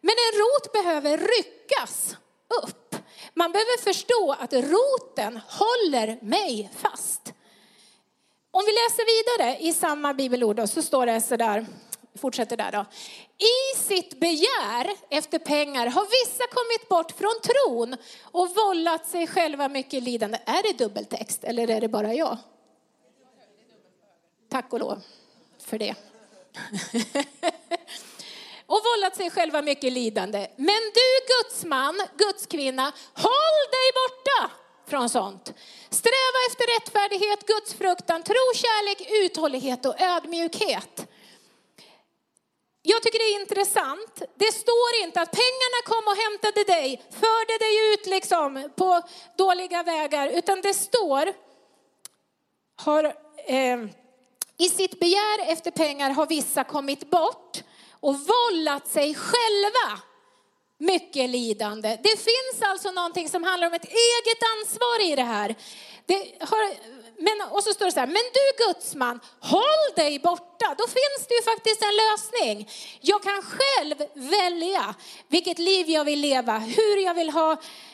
Men 0.00 0.14
en 0.14 0.40
rot 0.40 0.72
behöver 0.72 1.18
ryckas 1.18 2.16
upp. 2.62 2.96
Man 3.34 3.52
behöver 3.52 3.82
förstå 3.82 4.36
att 4.40 4.52
roten 4.52 5.40
håller 5.48 6.24
mig 6.24 6.70
fast. 6.76 7.32
Om 8.50 8.62
vi 8.66 8.72
läser 8.72 9.06
vidare 9.06 9.58
i 9.58 9.72
samma 9.72 10.14
bibelord 10.14 10.68
så 10.68 10.82
står 10.82 11.06
det 11.06 11.20
så 11.20 11.36
där, 11.36 11.66
fortsätter 12.18 12.56
där 12.56 12.72
då. 12.72 12.84
I 13.38 13.78
sitt 13.78 14.20
begär 14.20 14.90
efter 15.10 15.38
pengar 15.38 15.86
har 15.86 16.24
vissa 16.24 16.46
kommit 16.46 16.88
bort 16.88 17.12
från 17.12 17.34
tron 17.42 17.96
och 18.22 18.54
vållat 18.54 19.06
sig 19.06 19.26
själva 19.26 19.68
mycket 19.68 20.02
lidande. 20.02 20.38
Är 20.46 20.62
det 20.62 20.84
dubbeltext 20.84 21.44
eller 21.44 21.70
är 21.70 21.80
det 21.80 21.88
bara 21.88 22.14
jag? 22.14 22.38
Tack 24.50 24.72
och 24.72 24.80
lov 24.80 25.02
för 25.58 25.78
det. 25.78 25.94
och 28.66 28.80
vållat 28.84 29.16
sig 29.16 29.30
själva 29.30 29.62
mycket 29.62 29.92
lidande. 29.92 30.48
Men 30.56 30.80
du 30.94 31.26
Guds 31.34 31.64
man, 31.64 32.02
Guds 32.16 32.46
kvinna, 32.46 32.92
håll 33.14 33.60
dig 33.70 33.90
borta 33.94 34.50
från 34.86 35.08
sånt. 35.08 35.54
Sträva 35.90 36.38
efter 36.50 36.80
rättfärdighet, 36.80 37.46
Guds 37.46 37.74
fruktan, 37.74 38.22
tro, 38.22 38.54
kärlek, 38.54 39.08
uthållighet 39.24 39.86
och 39.86 40.00
ödmjukhet. 40.00 41.08
Jag 42.86 43.02
tycker 43.02 43.18
det 43.18 43.24
är 43.24 43.40
intressant. 43.40 44.22
Det 44.34 44.52
står 44.52 45.02
inte 45.02 45.20
att 45.20 45.30
pengarna 45.32 45.80
kom 45.84 46.04
och 46.06 46.16
hämtade 46.16 46.64
dig, 46.64 47.02
förde 47.10 47.58
dig 47.58 47.92
ut 47.92 48.06
liksom 48.06 48.70
på 48.76 49.02
dåliga 49.36 49.82
vägar, 49.82 50.28
utan 50.28 50.60
det 50.60 50.74
står, 50.74 51.32
har, 52.76 53.04
eh, 53.46 53.78
i 54.58 54.68
sitt 54.68 55.00
begär 55.00 55.52
efter 55.52 55.70
pengar 55.70 56.10
har 56.10 56.26
vissa 56.26 56.64
kommit 56.64 57.10
bort 57.10 57.62
och 58.00 58.14
vållat 58.14 58.88
sig 58.88 59.14
själva 59.14 60.00
mycket 60.78 61.30
lidande. 61.30 61.98
Det 62.02 62.16
finns 62.16 62.62
alltså 62.62 62.90
någonting 62.90 63.28
som 63.28 63.44
handlar 63.44 63.66
om 63.66 63.74
ett 63.74 63.84
eget 63.84 64.42
ansvar 64.58 65.12
i 65.12 65.16
det 65.16 65.22
här. 65.22 65.54
Det 66.06 66.36
har, 66.40 66.74
men, 67.24 67.48
och 67.50 67.62
så 67.62 67.72
står 67.72 67.86
det 67.86 67.92
så 67.92 68.00
här, 68.00 68.06
men 68.06 68.24
du 68.38 68.64
gudsman, 68.64 69.20
håll 69.40 69.84
dig 69.96 70.18
borta. 70.18 70.74
Då 70.78 70.84
finns 70.86 71.28
det 71.28 71.34
ju 71.34 71.42
faktiskt 71.42 71.82
en 71.82 71.96
lösning. 72.04 72.68
Jag 73.00 73.22
kan 73.22 73.42
själv 73.42 73.96
välja 74.14 74.94
vilket 75.28 75.58
liv 75.58 75.90
jag 75.90 76.04
vill 76.04 76.20
leva, 76.20 76.58
hur 76.58 77.04
jag 77.04 77.14
vill 77.14 77.30
ha 77.30 77.52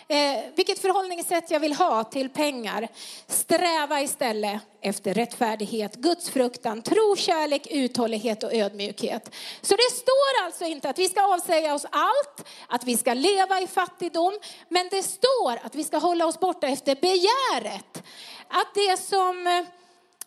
eh, 0.08 0.44
vilket 0.54 0.78
förhållningssätt 0.78 1.50
jag 1.50 1.60
vill 1.60 1.74
ha 1.74 2.04
till 2.04 2.28
pengar. 2.30 2.88
Sträva 3.26 4.00
istället 4.00 4.60
efter 4.82 5.14
rättfärdighet, 5.14 5.94
gudsfruktan, 5.94 6.82
tro, 6.82 7.16
kärlek, 7.16 7.66
uthållighet 7.70 8.42
och 8.42 8.54
ödmjukhet. 8.54 9.34
Så 9.60 9.76
det 9.76 9.96
står 9.96 10.44
alltså 10.44 10.64
inte 10.64 10.90
att 10.90 10.98
vi 10.98 11.08
ska 11.08 11.34
avsäga 11.34 11.74
oss 11.74 11.86
allt, 11.90 12.48
att 12.68 12.84
vi 12.84 12.96
ska 12.96 13.14
leva 13.14 13.60
i 13.60 13.66
fattigdom, 13.66 14.38
men 14.68 14.88
det 14.90 15.02
står 15.02 15.60
att 15.62 15.74
vi 15.74 15.84
ska 15.84 15.98
hålla 15.98 16.26
oss 16.26 16.40
borta 16.40 16.66
efter 16.66 16.94
begäret. 16.94 18.02
Att 18.50 18.74
det 18.74 18.96
som 18.96 19.46
eh, 19.46 19.64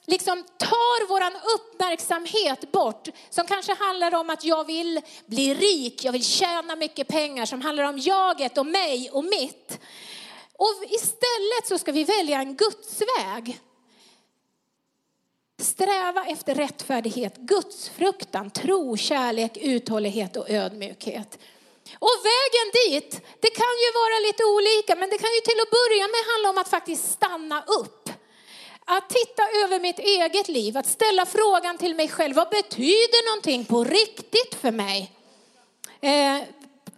liksom 0.06 0.44
tar 0.58 1.08
våran 1.08 1.34
uppmärksamhet 1.56 2.72
bort, 2.72 3.08
som 3.30 3.48
kanske 3.48 3.74
handlar 3.74 4.15
om 4.15 4.30
att 4.30 4.44
jag 4.44 4.68
vill 4.68 5.01
bli 5.25 5.53
rik, 5.53 6.03
jag 6.03 6.12
vill 6.12 6.25
tjäna 6.25 6.75
mycket 6.75 7.08
pengar, 7.08 7.46
som 7.46 7.62
handlar 7.62 7.84
om 7.84 7.98
jaget 7.98 8.58
och 8.58 8.65
mig 8.65 9.10
och 9.12 9.24
mitt. 9.24 9.80
Och 10.58 10.84
istället 10.89 11.68
så 11.68 11.77
ska 11.77 11.92
vi 11.92 12.03
välja 12.03 12.39
en 12.39 12.56
Guds 12.56 13.01
väg. 13.01 13.60
Sträva 15.62 16.25
efter 16.25 16.56
rättfärdighet, 16.56 17.38
gudsfruktan, 17.38 18.51
tro, 18.51 18.98
kärlek, 18.98 19.58
uthållighet 19.58 20.36
och 20.36 20.50
ödmjukhet. 20.50 21.39
Och 22.00 22.15
vägen 22.24 22.68
dit, 22.74 23.12
det 23.39 23.50
kan 23.50 23.75
ju 23.84 23.89
vara 24.01 24.20
lite 24.27 24.44
olika, 24.44 24.96
men 24.96 25.10
det 25.10 25.18
kan 25.18 25.34
ju 25.34 25.42
till 25.42 25.60
att 25.62 25.72
börja 25.80 26.08
med 26.08 26.22
handla 26.32 26.50
om 26.50 26.58
att 26.58 26.70
faktiskt 26.70 27.12
stanna 27.12 27.63
upp. 27.63 28.02
Att 28.85 29.09
titta 29.09 29.43
över 29.63 29.79
mitt 29.79 29.99
eget 29.99 30.47
liv, 30.47 30.77
att 30.77 30.85
ställa 30.85 31.25
frågan 31.25 31.77
till 31.77 31.95
mig 31.95 32.07
själv, 32.07 32.35
vad 32.35 32.49
betyder 32.49 33.29
någonting 33.29 33.65
på 33.65 33.83
riktigt 33.83 34.55
för 34.61 34.71
mig? 34.71 35.11
Eh, 36.01 36.39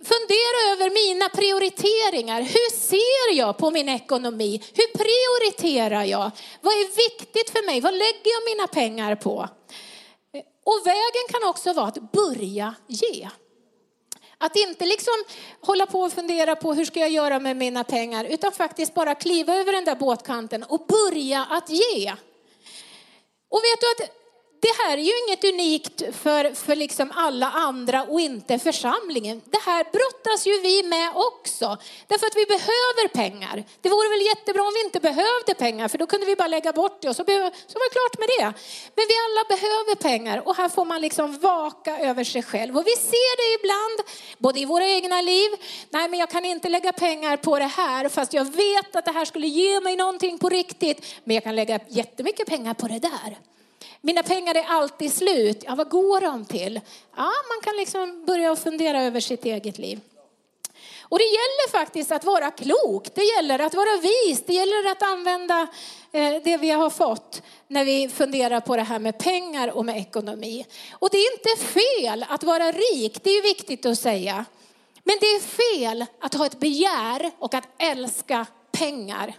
fundera 0.04 0.58
över 0.72 0.90
mina 0.90 1.30
prioriteringar. 1.30 2.42
Hur 2.42 2.72
ser 2.72 3.38
jag 3.38 3.58
på 3.58 3.72
min 3.72 3.90
ekonomi? 3.90 4.64
Hur 4.74 4.88
prioriterar 4.98 6.04
jag? 6.04 6.32
Vad 6.62 6.74
är 6.74 7.10
viktigt 7.10 7.50
för 7.50 7.66
mig? 7.66 7.82
Vad 7.82 7.94
lägger 7.94 8.32
jag 8.36 8.56
mina 8.56 8.68
pengar 8.68 9.16
på? 9.16 9.50
Eh, 10.34 10.42
och 10.64 10.88
vägen 10.88 11.26
kan 11.32 11.50
också 11.50 11.74
vara 11.74 11.88
att 11.88 12.12
börja 12.12 12.76
ge. 12.88 13.30
Att 14.46 14.56
inte 14.56 14.86
liksom 14.86 15.14
hålla 15.62 15.86
på 15.86 16.02
och 16.02 16.14
fundera 16.14 16.56
på 16.56 16.74
hur 16.74 16.86
ska 16.86 17.00
jag 17.00 17.10
göra 17.10 17.40
med 17.40 17.58
mina 17.58 17.84
pengar, 17.84 18.26
utan 18.26 18.52
faktiskt 18.52 18.94
bara 18.94 19.16
kliva 19.16 19.56
över 19.56 19.72
den 19.72 19.86
där 19.86 19.96
båtkanten 19.96 20.64
och 20.64 20.86
börja 20.88 21.46
att 21.46 21.70
ge. 21.70 22.12
Och 23.50 23.62
vet 23.64 23.82
du 23.82 24.04
att 24.04 24.25
det 24.66 24.76
här 24.84 24.98
är 24.98 25.02
ju 25.02 25.14
inget 25.24 25.44
unikt 25.54 26.16
för, 26.24 26.54
för 26.54 26.76
liksom 26.76 27.12
alla 27.16 27.50
andra 27.52 28.04
och 28.04 28.22
inte 28.22 28.60
församlingen. 28.60 29.42
Det 29.46 29.62
här 29.66 29.84
brottas 29.84 30.48
ju 30.48 30.62
vi 30.62 30.84
med 30.84 31.10
också. 31.16 31.78
Därför 32.08 32.28
att 32.28 32.36
vi 32.36 32.46
behöver 32.46 33.08
pengar. 33.08 33.64
Det 33.82 33.90
vore 33.90 34.10
väl 34.10 34.26
jättebra 34.32 34.62
om 34.62 34.74
vi 34.74 34.86
inte 34.86 35.00
behövde 35.00 35.54
pengar 35.58 35.88
för 35.88 35.98
då 35.98 36.06
kunde 36.08 36.26
vi 36.26 36.36
bara 36.36 36.48
lägga 36.48 36.74
bort 36.74 37.02
det 37.02 37.10
och 37.10 37.16
så, 37.16 37.24
behöver, 37.24 37.50
så 37.50 37.74
var 37.80 37.86
det 37.90 37.94
klart 37.98 38.16
med 38.22 38.30
det. 38.36 38.46
Men 38.96 39.06
vi 39.12 39.16
alla 39.26 39.44
behöver 39.56 39.96
pengar 39.96 40.48
och 40.48 40.56
här 40.56 40.70
får 40.70 40.86
man 40.86 41.02
liksom 41.02 41.40
vaka 41.40 42.00
över 42.00 42.24
sig 42.24 42.44
själv. 42.44 42.78
Och 42.78 42.88
vi 42.88 42.96
ser 42.96 43.34
det 43.42 43.50
ibland, 43.60 43.98
både 44.38 44.60
i 44.60 44.66
våra 44.66 44.88
egna 44.88 45.22
liv. 45.22 45.50
Nej 45.90 46.10
men 46.10 46.20
jag 46.20 46.30
kan 46.30 46.46
inte 46.46 46.70
lägga 46.70 46.92
pengar 46.94 47.38
på 47.38 47.60
det 47.60 47.72
här 47.82 48.10
fast 48.10 48.34
jag 48.34 48.46
vet 48.46 48.96
att 48.96 49.06
det 49.06 49.12
här 49.12 49.26
skulle 49.26 49.48
ge 49.48 49.80
mig 49.80 49.96
någonting 49.96 50.38
på 50.40 50.50
riktigt. 50.50 51.06
Men 51.24 51.36
jag 51.36 51.44
kan 51.44 51.56
lägga 51.56 51.80
jättemycket 51.88 52.48
pengar 52.48 52.74
på 52.74 52.88
det 52.88 53.00
där. 53.00 53.55
Mina 54.06 54.24
pengar 54.24 54.56
är 54.56 54.64
alltid 54.68 55.14
slut. 55.14 55.64
Ja, 55.68 55.76
vad 55.76 55.90
går 55.90 56.22
de 56.22 56.46
till? 56.46 56.82
Ja, 57.16 57.32
man 57.50 57.62
kan 57.64 57.76
liksom 57.78 58.26
börja 58.26 58.56
fundera 58.56 59.02
över 59.02 59.20
sitt 59.20 59.46
eget 59.46 59.78
liv. 59.78 60.00
Och 61.02 61.18
det 61.20 61.24
gäller 61.24 61.72
faktiskt 61.72 62.12
att 62.12 62.24
vara 62.24 62.52
klok, 62.52 63.16
det 63.16 63.24
gäller 63.24 63.60
att 63.60 63.74
vara 63.74 63.98
vis, 63.98 64.44
det 64.46 64.54
gäller 64.54 64.92
att 64.92 65.04
använda 65.04 65.68
eh, 66.12 66.34
det 66.44 66.58
vi 66.58 66.70
har 66.70 66.90
fått 66.90 67.42
när 67.68 67.86
vi 67.86 68.10
funderar 68.10 68.60
på 68.60 68.76
det 68.76 68.82
här 68.82 69.00
med 69.00 69.18
pengar 69.18 69.68
och 69.68 69.86
med 69.86 69.98
ekonomi. 69.98 70.66
Och 70.92 71.10
det 71.12 71.18
är 71.18 71.34
inte 71.34 71.64
fel 71.64 72.26
att 72.30 72.44
vara 72.44 72.72
rik, 72.72 73.24
det 73.24 73.30
är 73.30 73.42
viktigt 73.42 73.86
att 73.86 74.00
säga. 74.00 74.46
Men 75.04 75.18
det 75.20 75.26
är 75.26 75.40
fel 75.40 76.06
att 76.22 76.34
ha 76.34 76.46
ett 76.46 76.60
begär 76.60 77.32
och 77.40 77.54
att 77.54 77.68
älska 77.78 78.46
pengar. 78.72 79.34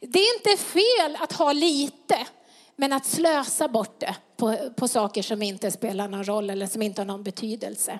Det 0.00 0.18
är 0.18 0.34
inte 0.36 0.62
fel 0.62 1.18
att 1.20 1.32
ha 1.32 1.52
lite. 1.52 2.26
Men 2.76 2.92
att 2.92 3.06
slösa 3.06 3.68
bort 3.68 4.00
det 4.00 4.16
på, 4.36 4.56
på 4.76 4.88
saker 4.88 5.22
som 5.22 5.42
inte 5.42 5.70
spelar 5.70 6.08
någon 6.08 6.24
roll 6.24 6.50
eller 6.50 6.66
som 6.66 6.82
inte 6.82 7.00
har 7.00 7.06
någon 7.06 7.22
betydelse. 7.22 7.98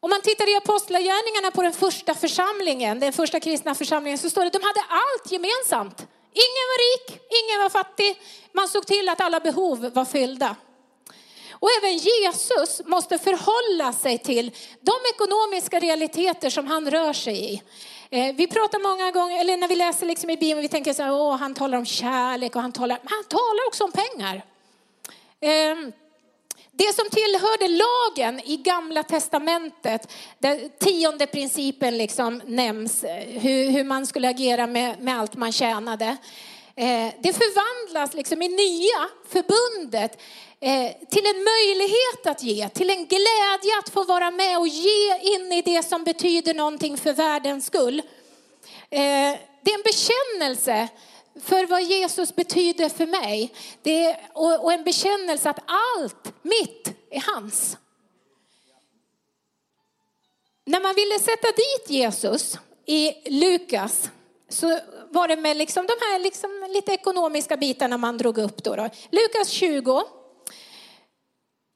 Om 0.00 0.10
man 0.10 0.22
tittar 0.22 0.52
i 0.52 0.56
apostlagärningarna 0.56 1.50
på 1.50 1.62
den 1.62 1.72
första 1.72 2.14
församlingen, 2.14 3.00
den 3.00 3.12
första 3.12 3.40
kristna 3.40 3.74
församlingen, 3.74 4.18
så 4.18 4.30
står 4.30 4.40
det 4.40 4.46
att 4.46 4.52
de 4.52 4.62
hade 4.62 4.80
allt 4.88 5.32
gemensamt. 5.32 6.06
Ingen 6.32 6.66
var 6.70 6.78
rik, 6.84 7.20
ingen 7.42 7.60
var 7.62 7.70
fattig. 7.70 8.20
Man 8.52 8.68
såg 8.68 8.86
till 8.86 9.08
att 9.08 9.20
alla 9.20 9.40
behov 9.40 9.90
var 9.94 10.04
fyllda. 10.04 10.56
Och 11.50 11.68
även 11.80 11.96
Jesus 11.96 12.82
måste 12.86 13.18
förhålla 13.18 13.92
sig 13.92 14.18
till 14.18 14.50
de 14.80 14.92
ekonomiska 15.14 15.80
realiteter 15.80 16.50
som 16.50 16.66
han 16.66 16.90
rör 16.90 17.12
sig 17.12 17.54
i. 17.54 17.62
Eh, 18.10 18.34
vi 18.34 18.46
pratar 18.46 18.78
många 18.78 19.10
gånger, 19.10 19.40
eller 19.40 19.56
när 19.56 19.68
vi 19.68 19.76
läser 19.76 20.06
liksom 20.06 20.30
i 20.30 20.36
Bibeln, 20.36 20.62
vi 20.62 20.68
tänker 20.68 20.92
så 20.92 21.02
här, 21.02 21.12
åh, 21.12 21.36
han 21.36 21.54
talar 21.54 21.78
om 21.78 21.84
kärlek 21.84 22.56
och 22.56 22.62
han 22.62 22.72
talar, 22.72 22.98
men 23.02 23.12
han 23.12 23.24
talar 23.24 23.68
också 23.68 23.84
om 23.84 23.92
pengar. 23.92 24.44
Ehm, 25.40 25.92
det 26.72 26.94
som 26.94 27.04
tillhörde 27.10 27.68
lagen 27.68 28.40
i 28.44 28.56
gamla 28.56 29.02
testamentet, 29.02 30.12
den 30.38 30.70
tionde 30.78 31.26
principen 31.26 31.98
liksom 31.98 32.42
nämns, 32.46 33.04
eh, 33.04 33.40
hur, 33.40 33.70
hur 33.70 33.84
man 33.84 34.06
skulle 34.06 34.28
agera 34.28 34.66
med, 34.66 35.00
med 35.00 35.18
allt 35.18 35.36
man 35.36 35.52
tjänade. 35.52 36.16
Eh, 36.76 37.12
det 37.20 37.32
förvandlas 37.32 38.14
liksom 38.14 38.42
i 38.42 38.48
nya 38.48 39.08
förbundet 39.28 40.20
Eh, 40.64 40.92
till 41.10 41.26
en 41.26 41.44
möjlighet 41.44 42.26
att 42.26 42.42
ge, 42.42 42.68
till 42.68 42.90
en 42.90 43.06
glädje 43.06 43.78
att 43.78 43.88
få 43.88 44.04
vara 44.04 44.30
med 44.30 44.58
och 44.58 44.68
ge 44.68 45.18
in 45.18 45.52
i 45.52 45.62
det 45.62 45.82
som 45.82 46.04
betyder 46.04 46.54
någonting 46.54 46.96
för 46.96 47.12
världens 47.12 47.66
skull. 47.66 47.98
Eh, 48.90 49.38
det 49.62 49.70
är 49.70 49.74
en 49.74 49.82
bekännelse 49.84 50.88
för 51.42 51.66
vad 51.66 51.82
Jesus 51.82 52.36
betyder 52.36 52.88
för 52.88 53.06
mig. 53.06 53.54
Det 53.82 54.16
och, 54.32 54.64
och 54.64 54.72
en 54.72 54.84
bekännelse 54.84 55.50
att 55.50 55.58
allt 55.66 56.32
mitt 56.42 56.92
är 57.10 57.34
hans. 57.34 57.76
När 60.66 60.80
man 60.80 60.94
ville 60.94 61.18
sätta 61.18 61.48
dit 61.56 61.90
Jesus 61.90 62.58
i 62.86 63.30
Lukas 63.30 64.10
så 64.48 64.80
var 65.10 65.28
det 65.28 65.36
med 65.36 65.56
liksom 65.56 65.86
de 65.86 65.94
här 66.00 66.18
liksom 66.18 66.66
lite 66.70 66.92
ekonomiska 66.92 67.56
bitarna 67.56 67.98
man 67.98 68.18
drog 68.18 68.38
upp. 68.38 68.64
Då, 68.64 68.76
då. 68.76 68.88
Lukas 69.10 69.48
20. 69.48 70.04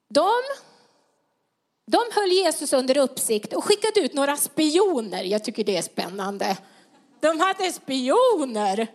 De, 0.09 0.31
de 1.87 2.01
höll 2.13 2.33
Jesus 2.33 2.73
under 2.73 2.99
uppsikt 2.99 3.53
och 3.53 3.65
skickade 3.65 4.01
ut 4.01 4.15
några 4.15 4.37
spioner. 4.37 5.25
Jag 5.25 5.45
tycker 5.45 5.65
det 5.65 5.77
är 5.77 5.83
spännande. 5.83 6.57
De 7.21 7.41
hade 7.41 7.73
spioner 7.73 8.87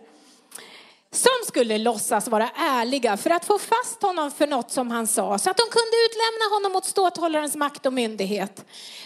som 1.10 1.46
skulle 1.46 1.78
låtsas 1.78 2.28
vara 2.28 2.50
ärliga 2.56 3.16
för 3.16 3.30
att 3.30 3.44
få 3.44 3.58
fast 3.58 4.02
honom 4.02 4.30
för 4.30 4.46
något 4.46 4.70
som 4.70 4.90
han 4.90 5.06
sa 5.06 5.38
så 5.38 5.50
att 5.50 5.56
de 5.56 5.62
kunde 5.62 5.96
utlämna 6.06 6.54
honom 6.54 6.72
mot 6.72 6.84
ståthållarens 6.84 7.56
makt 7.56 7.86
och 7.86 7.92
myndighet. 7.92 8.64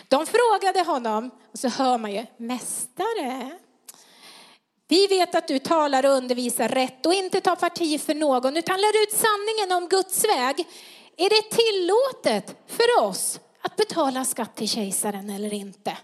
De 0.08 0.26
frågade 0.26 0.82
honom 0.82 1.30
och 1.52 1.58
så 1.58 1.68
hör 1.68 1.98
man 1.98 2.12
ju, 2.12 2.26
mästare, 2.36 3.58
vi 4.88 5.06
vet 5.06 5.34
att 5.34 5.48
du 5.48 5.58
talar 5.58 6.06
och 6.06 6.12
undervisar 6.12 6.68
rätt 6.68 7.06
och 7.06 7.14
inte 7.14 7.40
tar 7.40 7.56
parti 7.56 8.00
för 8.00 8.14
någon 8.14 8.56
utan 8.56 8.80
lär 8.80 9.02
ut 9.02 9.12
sanningen 9.12 9.76
om 9.76 9.88
Guds 9.88 10.24
väg. 10.24 10.66
Är 11.20 11.30
det 11.30 11.50
tillåtet 11.56 12.56
för 12.66 13.04
oss 13.04 13.40
att 13.60 13.76
betala 13.76 14.24
skatt 14.24 14.56
till 14.56 14.68
kejsaren 14.68 15.30
eller 15.30 15.52
inte? 15.52 15.98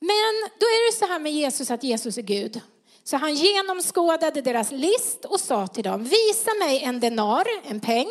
Men 0.00 0.50
då 0.60 0.66
är 0.66 0.92
det 0.92 0.98
så 0.98 1.06
här 1.06 1.18
med 1.18 1.32
Jesus 1.32 1.70
att 1.70 1.82
Jesus 1.82 2.18
är 2.18 2.22
Gud. 2.22 2.60
Så 3.04 3.16
han 3.16 3.34
genomskådade 3.34 4.40
deras 4.42 4.70
list 4.70 5.24
och 5.24 5.40
sa 5.40 5.66
till 5.66 5.84
dem, 5.84 6.04
visa 6.04 6.54
mig 6.54 6.82
en 6.82 7.00
denar, 7.00 7.46
en 7.64 7.80
peng. 7.80 8.08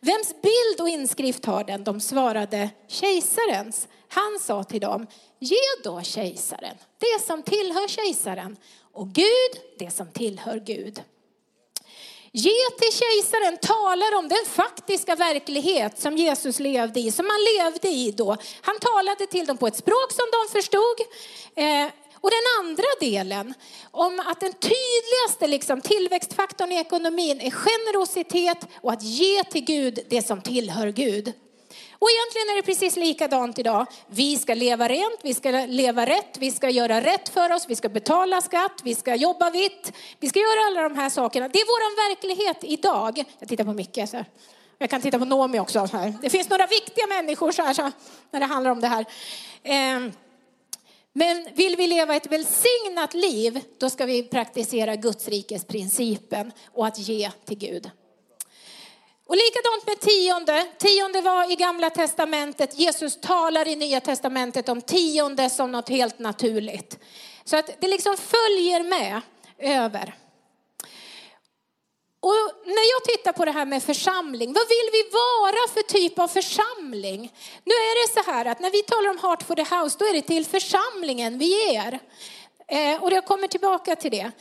Vems 0.00 0.34
bild 0.42 0.80
och 0.80 0.88
inskrift 0.88 1.44
har 1.44 1.64
den? 1.64 1.84
De 1.84 2.00
svarade 2.00 2.70
kejsarens. 2.88 3.88
Han 4.08 4.38
sa 4.40 4.64
till 4.64 4.80
dem, 4.80 5.06
ge 5.38 5.56
då 5.84 6.02
kejsaren 6.02 6.76
det 6.98 7.24
som 7.26 7.42
tillhör 7.42 7.88
kejsaren 7.88 8.56
och 8.92 9.08
Gud 9.08 9.62
det 9.78 9.90
som 9.90 10.06
tillhör 10.06 10.58
Gud. 10.66 11.02
Ge 12.32 12.70
till 12.78 12.92
kejsaren 12.92 13.56
talar 13.56 14.18
om 14.18 14.28
den 14.28 14.44
faktiska 14.46 15.16
verklighet 15.16 16.00
som 16.00 16.16
Jesus 16.16 16.58
levde 16.58 17.00
i, 17.00 17.10
som 17.10 17.26
han 17.30 17.40
levde 17.54 17.88
i 17.88 18.10
då. 18.10 18.36
Han 18.60 18.78
talade 18.78 19.26
till 19.26 19.46
dem 19.46 19.56
på 19.56 19.66
ett 19.66 19.76
språk 19.76 20.12
som 20.12 20.26
de 20.32 20.52
förstod. 20.52 21.00
Eh, 21.54 21.86
och 22.20 22.30
den 22.30 22.66
andra 22.66 22.84
delen 23.00 23.54
om 23.90 24.20
att 24.20 24.40
den 24.40 24.52
tydligaste 24.52 25.46
liksom, 25.46 25.80
tillväxtfaktorn 25.80 26.72
i 26.72 26.76
ekonomin 26.76 27.40
är 27.40 27.50
generositet 27.50 28.58
och 28.80 28.92
att 28.92 29.02
ge 29.02 29.44
till 29.44 29.64
Gud 29.64 29.98
det 30.10 30.26
som 30.26 30.42
tillhör 30.42 30.88
Gud. 30.88 31.32
Och 32.00 32.08
egentligen 32.10 32.48
är 32.48 32.56
det 32.56 32.62
precis 32.62 32.96
likadant 32.96 33.58
idag. 33.58 33.86
Vi 34.06 34.38
ska 34.38 34.54
leva 34.54 34.88
rent, 34.88 35.20
vi 35.22 35.34
ska 35.34 35.50
leva 35.50 36.06
rätt, 36.06 36.38
vi 36.38 36.50
ska 36.50 36.70
göra 36.70 37.00
rätt 37.00 37.28
för 37.28 37.52
oss, 37.52 37.64
vi 37.68 37.76
ska 37.76 37.88
betala 37.88 38.40
skatt, 38.40 38.80
vi 38.84 38.94
ska 38.94 39.14
jobba 39.14 39.50
vitt, 39.50 39.92
vi 40.20 40.28
ska 40.28 40.38
göra 40.38 40.66
alla 40.66 40.88
de 40.88 40.96
här 40.96 41.10
sakerna. 41.10 41.48
Det 41.48 41.58
är 41.58 41.66
vår 41.66 42.08
verklighet 42.08 42.64
idag. 42.64 43.24
Jag 43.38 43.48
tittar 43.48 43.64
på 43.64 43.72
Micke. 43.72 44.08
Så 44.08 44.24
Jag 44.78 44.90
kan 44.90 45.00
titta 45.00 45.18
på 45.18 45.24
Nomi 45.24 45.58
också. 45.58 45.88
Här. 45.92 46.14
Det 46.22 46.30
finns 46.30 46.50
några 46.50 46.66
viktiga 46.66 47.06
människor 47.06 47.52
så 47.52 47.62
här, 47.62 47.74
så, 47.74 47.90
när 48.30 48.40
det 48.40 48.46
handlar 48.46 48.70
om 48.70 48.80
det 48.80 48.88
här. 48.88 49.04
Eh, 49.62 50.12
men 51.12 51.48
vill 51.54 51.76
vi 51.76 51.86
leva 51.86 52.16
ett 52.16 52.32
välsignat 52.32 53.14
liv, 53.14 53.60
då 53.78 53.90
ska 53.90 54.06
vi 54.06 54.22
praktisera 54.22 54.96
Guds 54.96 55.28
rikes 55.28 55.64
principen 55.64 56.52
och 56.74 56.86
att 56.86 56.98
ge 56.98 57.30
till 57.44 57.58
Gud. 57.58 57.90
Och 59.28 59.36
likadant 59.36 59.86
med 59.86 60.00
tionde. 60.00 60.66
Tionde 60.78 61.20
var 61.20 61.52
i 61.52 61.56
gamla 61.56 61.90
testamentet. 61.90 62.78
Jesus 62.78 63.20
talar 63.20 63.68
i 63.68 63.76
nya 63.76 64.00
testamentet 64.00 64.68
om 64.68 64.80
tionde 64.80 65.50
som 65.50 65.72
något 65.72 65.88
helt 65.88 66.18
naturligt. 66.18 66.98
Så 67.44 67.56
att 67.56 67.80
det 67.80 67.88
liksom 67.88 68.16
följer 68.16 68.82
med 68.82 69.20
över. 69.58 70.14
Och 72.20 72.34
när 72.64 72.92
jag 72.92 73.04
tittar 73.04 73.32
på 73.32 73.44
det 73.44 73.50
här 73.50 73.66
med 73.66 73.82
församling, 73.82 74.52
vad 74.52 74.68
vill 74.68 74.88
vi 74.92 75.02
vara 75.12 75.68
för 75.74 75.82
typ 75.82 76.18
av 76.18 76.28
församling? 76.28 77.32
Nu 77.64 77.72
är 77.72 78.06
det 78.06 78.22
så 78.22 78.30
här 78.30 78.44
att 78.44 78.60
när 78.60 78.70
vi 78.70 78.82
talar 78.82 79.10
om 79.10 79.18
Heart 79.18 79.42
for 79.42 79.54
the 79.54 79.74
House, 79.74 79.96
då 79.98 80.04
är 80.04 80.12
det 80.12 80.22
till 80.22 80.46
församlingen 80.46 81.38
vi 81.38 81.72
ger. 81.72 82.00
Eh, 82.68 83.02
och 83.02 83.12
jag 83.12 83.24
kommer 83.24 83.48
tillbaka 83.48 83.96
till 83.96 84.10
det. 84.10 84.32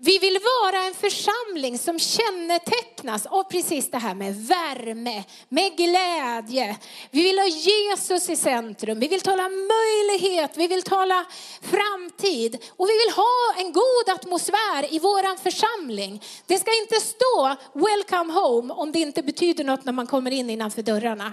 Vi 0.00 0.18
vill 0.18 0.38
vara 0.62 0.82
en 0.82 0.94
församling 0.94 1.78
som 1.78 1.98
kännetecknas 1.98 3.26
av 3.26 3.42
precis 3.42 3.90
det 3.90 3.98
här 3.98 4.14
med 4.14 4.36
värme, 4.36 5.24
med 5.48 5.76
glädje. 5.76 6.76
Vi 7.10 7.22
vill 7.22 7.38
ha 7.38 7.46
Jesus 7.46 8.30
i 8.30 8.36
centrum, 8.36 9.00
vi 9.00 9.08
vill 9.08 9.20
tala 9.20 9.48
möjlighet, 9.48 10.50
vi 10.56 10.66
vill 10.66 10.82
tala 10.82 11.24
framtid 11.62 12.64
och 12.76 12.88
vi 12.88 12.92
vill 12.92 13.14
ha 13.14 13.54
en 13.56 13.72
god 13.72 14.08
atmosfär 14.14 14.94
i 14.94 14.98
våran 14.98 15.38
församling. 15.38 16.22
Det 16.46 16.58
ska 16.58 16.70
inte 16.82 17.00
stå 17.00 17.56
welcome 17.72 18.32
home 18.32 18.74
om 18.74 18.92
det 18.92 18.98
inte 18.98 19.22
betyder 19.22 19.64
något 19.64 19.84
när 19.84 19.92
man 19.92 20.06
kommer 20.06 20.30
in 20.30 20.50
innanför 20.50 20.82
dörrarna. 20.82 21.32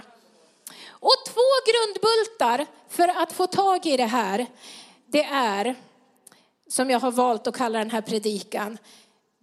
Och 0.88 1.16
två 1.26 1.48
grundbultar 1.66 2.66
för 2.88 3.08
att 3.08 3.32
få 3.32 3.46
tag 3.46 3.86
i 3.86 3.96
det 3.96 4.06
här, 4.06 4.46
det 5.06 5.24
är 5.24 5.76
som 6.68 6.90
jag 6.90 7.00
har 7.00 7.10
valt 7.10 7.46
att 7.46 7.56
kalla 7.56 7.78
den 7.78 7.90
här 7.90 8.00
predikan. 8.00 8.78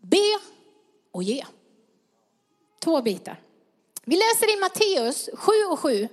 Be 0.02 0.40
och 1.12 1.24
ge. 1.24 1.46
Två 2.80 3.02
bitar. 3.02 3.40
Vi 4.06 4.16
läser 4.16 4.58
i 4.58 4.60
Matteus 4.60 5.30
7 5.34 5.52
och 5.70 5.80
7. 5.80 6.08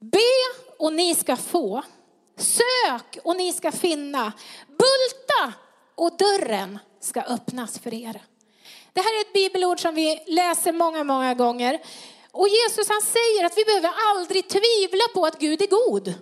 Be 0.00 0.18
och 0.78 0.92
ni 0.92 1.14
ska 1.14 1.36
få. 1.36 1.82
Sök 2.36 3.18
och 3.24 3.36
ni 3.36 3.52
ska 3.52 3.72
finna. 3.72 4.32
Bulta 4.66 5.52
och 5.94 6.16
dörren 6.16 6.78
ska 7.00 7.22
öppnas 7.22 7.78
för 7.78 7.94
er. 7.94 8.22
Det 8.92 9.00
här 9.00 9.18
är 9.18 9.20
ett 9.20 9.32
bibelord 9.32 9.80
som 9.80 9.94
vi 9.94 10.24
läser 10.26 10.72
många, 10.72 11.04
många 11.04 11.34
gånger. 11.34 11.80
Och 12.30 12.48
Jesus 12.48 12.88
han 12.88 13.02
säger 13.02 13.44
att 13.44 13.58
vi 13.58 13.64
behöver 13.64 13.90
aldrig 14.10 14.48
tvivla 14.48 15.04
på 15.14 15.26
att 15.26 15.38
Gud 15.38 15.62
är 15.62 15.66
god. 15.66 16.14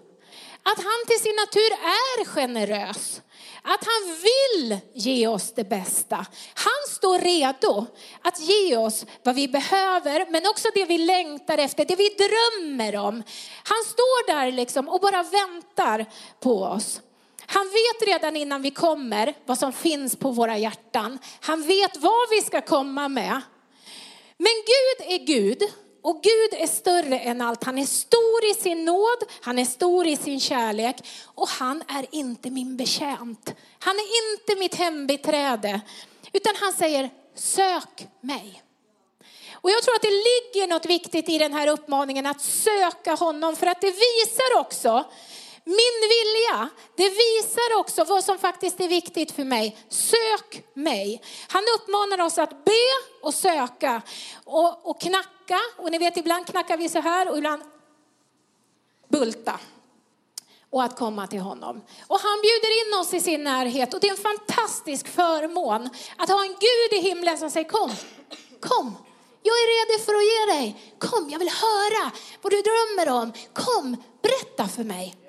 Att 0.63 0.79
han 0.79 1.07
till 1.07 1.21
sin 1.21 1.37
natur 1.37 1.73
är 1.73 2.25
generös. 2.25 3.23
Att 3.63 3.85
han 3.85 4.17
vill 4.23 4.79
ge 4.95 5.27
oss 5.27 5.53
det 5.55 5.65
bästa. 5.65 6.27
Han 6.55 6.83
står 6.89 7.19
redo 7.19 7.87
att 8.23 8.41
ge 8.41 8.77
oss 8.77 9.07
vad 9.23 9.35
vi 9.35 9.49
behöver, 9.49 10.27
men 10.31 10.47
också 10.47 10.69
det 10.75 10.85
vi 10.85 10.99
längtar 10.99 11.59
efter, 11.59 11.85
det 11.85 11.97
vi 11.97 12.09
drömmer 12.09 12.97
om. 12.97 13.23
Han 13.65 13.85
står 13.85 14.27
där 14.27 14.53
liksom 14.53 14.89
och 14.89 15.01
bara 15.01 15.23
väntar 15.23 16.07
på 16.41 16.63
oss. 16.63 17.01
Han 17.47 17.67
vet 17.67 18.09
redan 18.09 18.37
innan 18.37 18.63
vi 18.63 18.71
kommer 18.71 19.35
vad 19.47 19.59
som 19.59 19.73
finns 19.73 20.17
på 20.17 20.31
våra 20.31 20.59
hjärtan. 20.59 21.19
Han 21.41 21.63
vet 21.63 21.97
vad 21.97 22.31
vi 22.31 22.43
ska 22.43 22.61
komma 22.61 23.09
med. 23.09 23.41
Men 24.39 24.53
Gud 24.67 25.13
är 25.13 25.27
Gud 25.27 25.63
och 26.03 26.23
Gud 26.23 26.61
är 26.63 26.67
större 26.67 27.19
än 27.19 27.41
allt. 27.41 27.65
Han 27.65 27.79
är 27.79 27.87
stor 27.87 28.51
i 28.51 28.55
sin 28.55 28.85
nåd, 28.85 29.25
han 29.41 29.59
är 29.59 29.65
stor 29.65 30.07
i 30.07 30.17
sin 30.17 30.41
kärlek 30.41 30.97
och 31.25 31.49
han 31.49 31.83
är 31.89 32.07
inte 32.11 32.51
min 32.51 32.77
betjänt. 32.77 33.55
Han 33.79 33.97
är 33.97 34.33
inte 34.33 34.61
mitt 34.61 34.75
hembiträde, 34.75 35.81
utan 36.33 36.53
han 36.61 36.73
säger 36.73 37.11
sök 37.35 38.07
mig. 38.21 38.63
Och 39.53 39.71
jag 39.71 39.83
tror 39.83 39.95
att 39.95 40.03
det 40.03 40.09
ligger 40.09 40.69
något 40.69 40.87
viktigt 40.87 41.29
i 41.29 41.39
den 41.39 41.53
här 41.53 41.67
uppmaningen 41.67 42.27
att 42.27 42.41
söka 42.41 43.15
honom 43.15 43.57
för 43.57 43.67
att 43.67 43.81
det 43.81 43.91
visar 43.91 44.61
också 44.61 45.05
min 45.65 46.09
vilja, 46.09 46.69
det 46.97 47.09
visar 47.09 47.79
också 47.79 48.05
vad 48.05 48.25
som 48.25 48.39
faktiskt 48.39 48.81
är 48.81 48.89
viktigt 48.89 49.33
för 49.33 49.45
mig. 49.45 49.79
Sök 49.89 50.65
mig. 50.75 51.23
Han 51.49 51.63
uppmanar 51.79 52.25
oss 52.25 52.39
att 52.39 52.65
be 52.65 52.73
och 53.23 53.35
söka 53.35 54.03
och, 54.45 54.91
och 54.91 55.01
knacka. 55.01 55.61
Och 55.77 55.91
ni 55.91 55.99
vet 55.99 56.17
ibland 56.17 56.47
knackar 56.47 56.77
vi 56.77 56.89
så 56.89 57.01
här 57.01 57.31
och 57.31 57.39
ibland 57.39 57.63
bulta 59.09 59.61
och 60.71 60.83
att 60.83 60.97
komma 60.97 61.27
till 61.27 61.41
honom. 61.41 61.83
Och 62.07 62.21
han 62.21 62.41
bjuder 62.43 62.87
in 62.87 63.01
oss 63.01 63.15
i 63.15 63.21
sin 63.21 63.45
närhet 63.45 63.95
och 63.95 64.01
det 64.01 64.09
är 64.09 64.11
en 64.11 64.17
fantastisk 64.17 65.09
förmån 65.09 65.91
att 66.17 66.29
ha 66.29 66.43
en 66.45 66.57
Gud 66.61 66.99
i 66.99 67.09
himlen 67.09 67.39
som 67.39 67.51
säger 67.51 67.69
kom, 67.69 67.91
kom. 68.61 68.97
Jag 69.43 69.55
är 69.55 69.67
redo 69.75 70.05
för 70.05 70.15
att 70.15 70.25
ge 70.25 70.61
dig. 70.61 70.95
Kom, 70.99 71.31
jag 71.31 71.39
vill 71.39 71.49
höra 71.49 72.11
vad 72.43 72.53
du 72.53 72.63
drömmer 72.63 73.23
om. 73.23 73.33
Kom, 73.53 73.97
berätta 74.23 74.69
för 74.69 74.85
mig. 74.85 75.22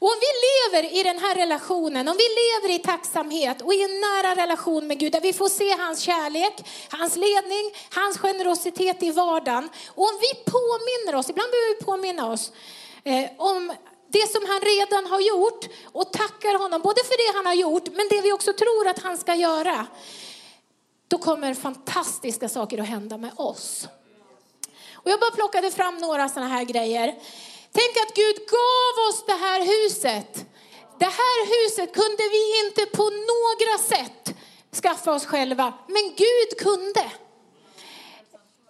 Och 0.00 0.08
om 0.08 0.18
vi 0.20 0.30
lever 0.48 0.98
i 1.00 1.02
den 1.02 1.18
här 1.18 1.34
relationen, 1.34 2.08
om 2.08 2.16
vi 2.16 2.28
lever 2.42 2.74
i 2.74 2.78
tacksamhet 2.78 3.62
och 3.62 3.74
i 3.74 3.82
en 3.82 4.00
nära 4.00 4.42
relation 4.42 4.86
med 4.86 4.98
Gud 4.98 5.12
där 5.12 5.20
vi 5.20 5.32
får 5.32 5.48
se 5.48 5.70
hans 5.70 6.00
kärlek, 6.00 6.54
hans 6.90 7.16
ledning, 7.16 7.74
hans 7.90 8.18
generositet 8.18 9.02
i 9.02 9.10
vardagen. 9.10 9.68
Och 9.86 10.02
om 10.02 10.18
vi 10.20 10.50
påminner 10.52 11.18
oss, 11.18 11.30
ibland 11.30 11.50
behöver 11.50 11.74
vi 11.78 11.84
påminna 11.84 12.32
oss 12.32 12.52
eh, 13.04 13.30
om 13.38 13.72
det 14.10 14.32
som 14.32 14.46
han 14.48 14.60
redan 14.60 15.06
har 15.06 15.20
gjort 15.20 15.68
och 15.84 16.12
tackar 16.12 16.58
honom 16.58 16.82
både 16.82 17.04
för 17.04 17.16
det 17.26 17.36
han 17.36 17.46
har 17.46 17.54
gjort 17.54 17.88
men 17.92 18.08
det 18.10 18.20
vi 18.20 18.32
också 18.32 18.52
tror 18.52 18.88
att 18.88 18.98
han 18.98 19.18
ska 19.18 19.34
göra. 19.34 19.86
Då 21.08 21.18
kommer 21.18 21.54
fantastiska 21.54 22.48
saker 22.48 22.78
att 22.78 22.88
hända 22.88 23.16
med 23.16 23.30
oss. 23.36 23.88
Och 24.92 25.10
jag 25.10 25.20
bara 25.20 25.30
plockade 25.30 25.70
fram 25.70 25.96
några 25.96 26.28
sådana 26.28 26.48
här 26.48 26.64
grejer. 26.64 27.14
Tänk 27.78 27.96
att 27.96 28.14
Gud 28.14 28.36
gav 28.36 28.94
oss 29.08 29.24
det 29.26 29.38
här 29.46 29.60
huset. 29.60 30.44
det 30.98 31.12
här 31.20 31.38
huset 31.54 31.94
kunde 31.94 32.22
vi 32.36 32.66
inte 32.66 32.96
på 32.96 33.04
några 33.04 33.78
sätt 33.78 34.34
skaffa 34.82 35.12
oss 35.12 35.26
själva, 35.26 35.72
men 35.86 36.02
Gud 36.16 36.58
kunde. 36.58 37.10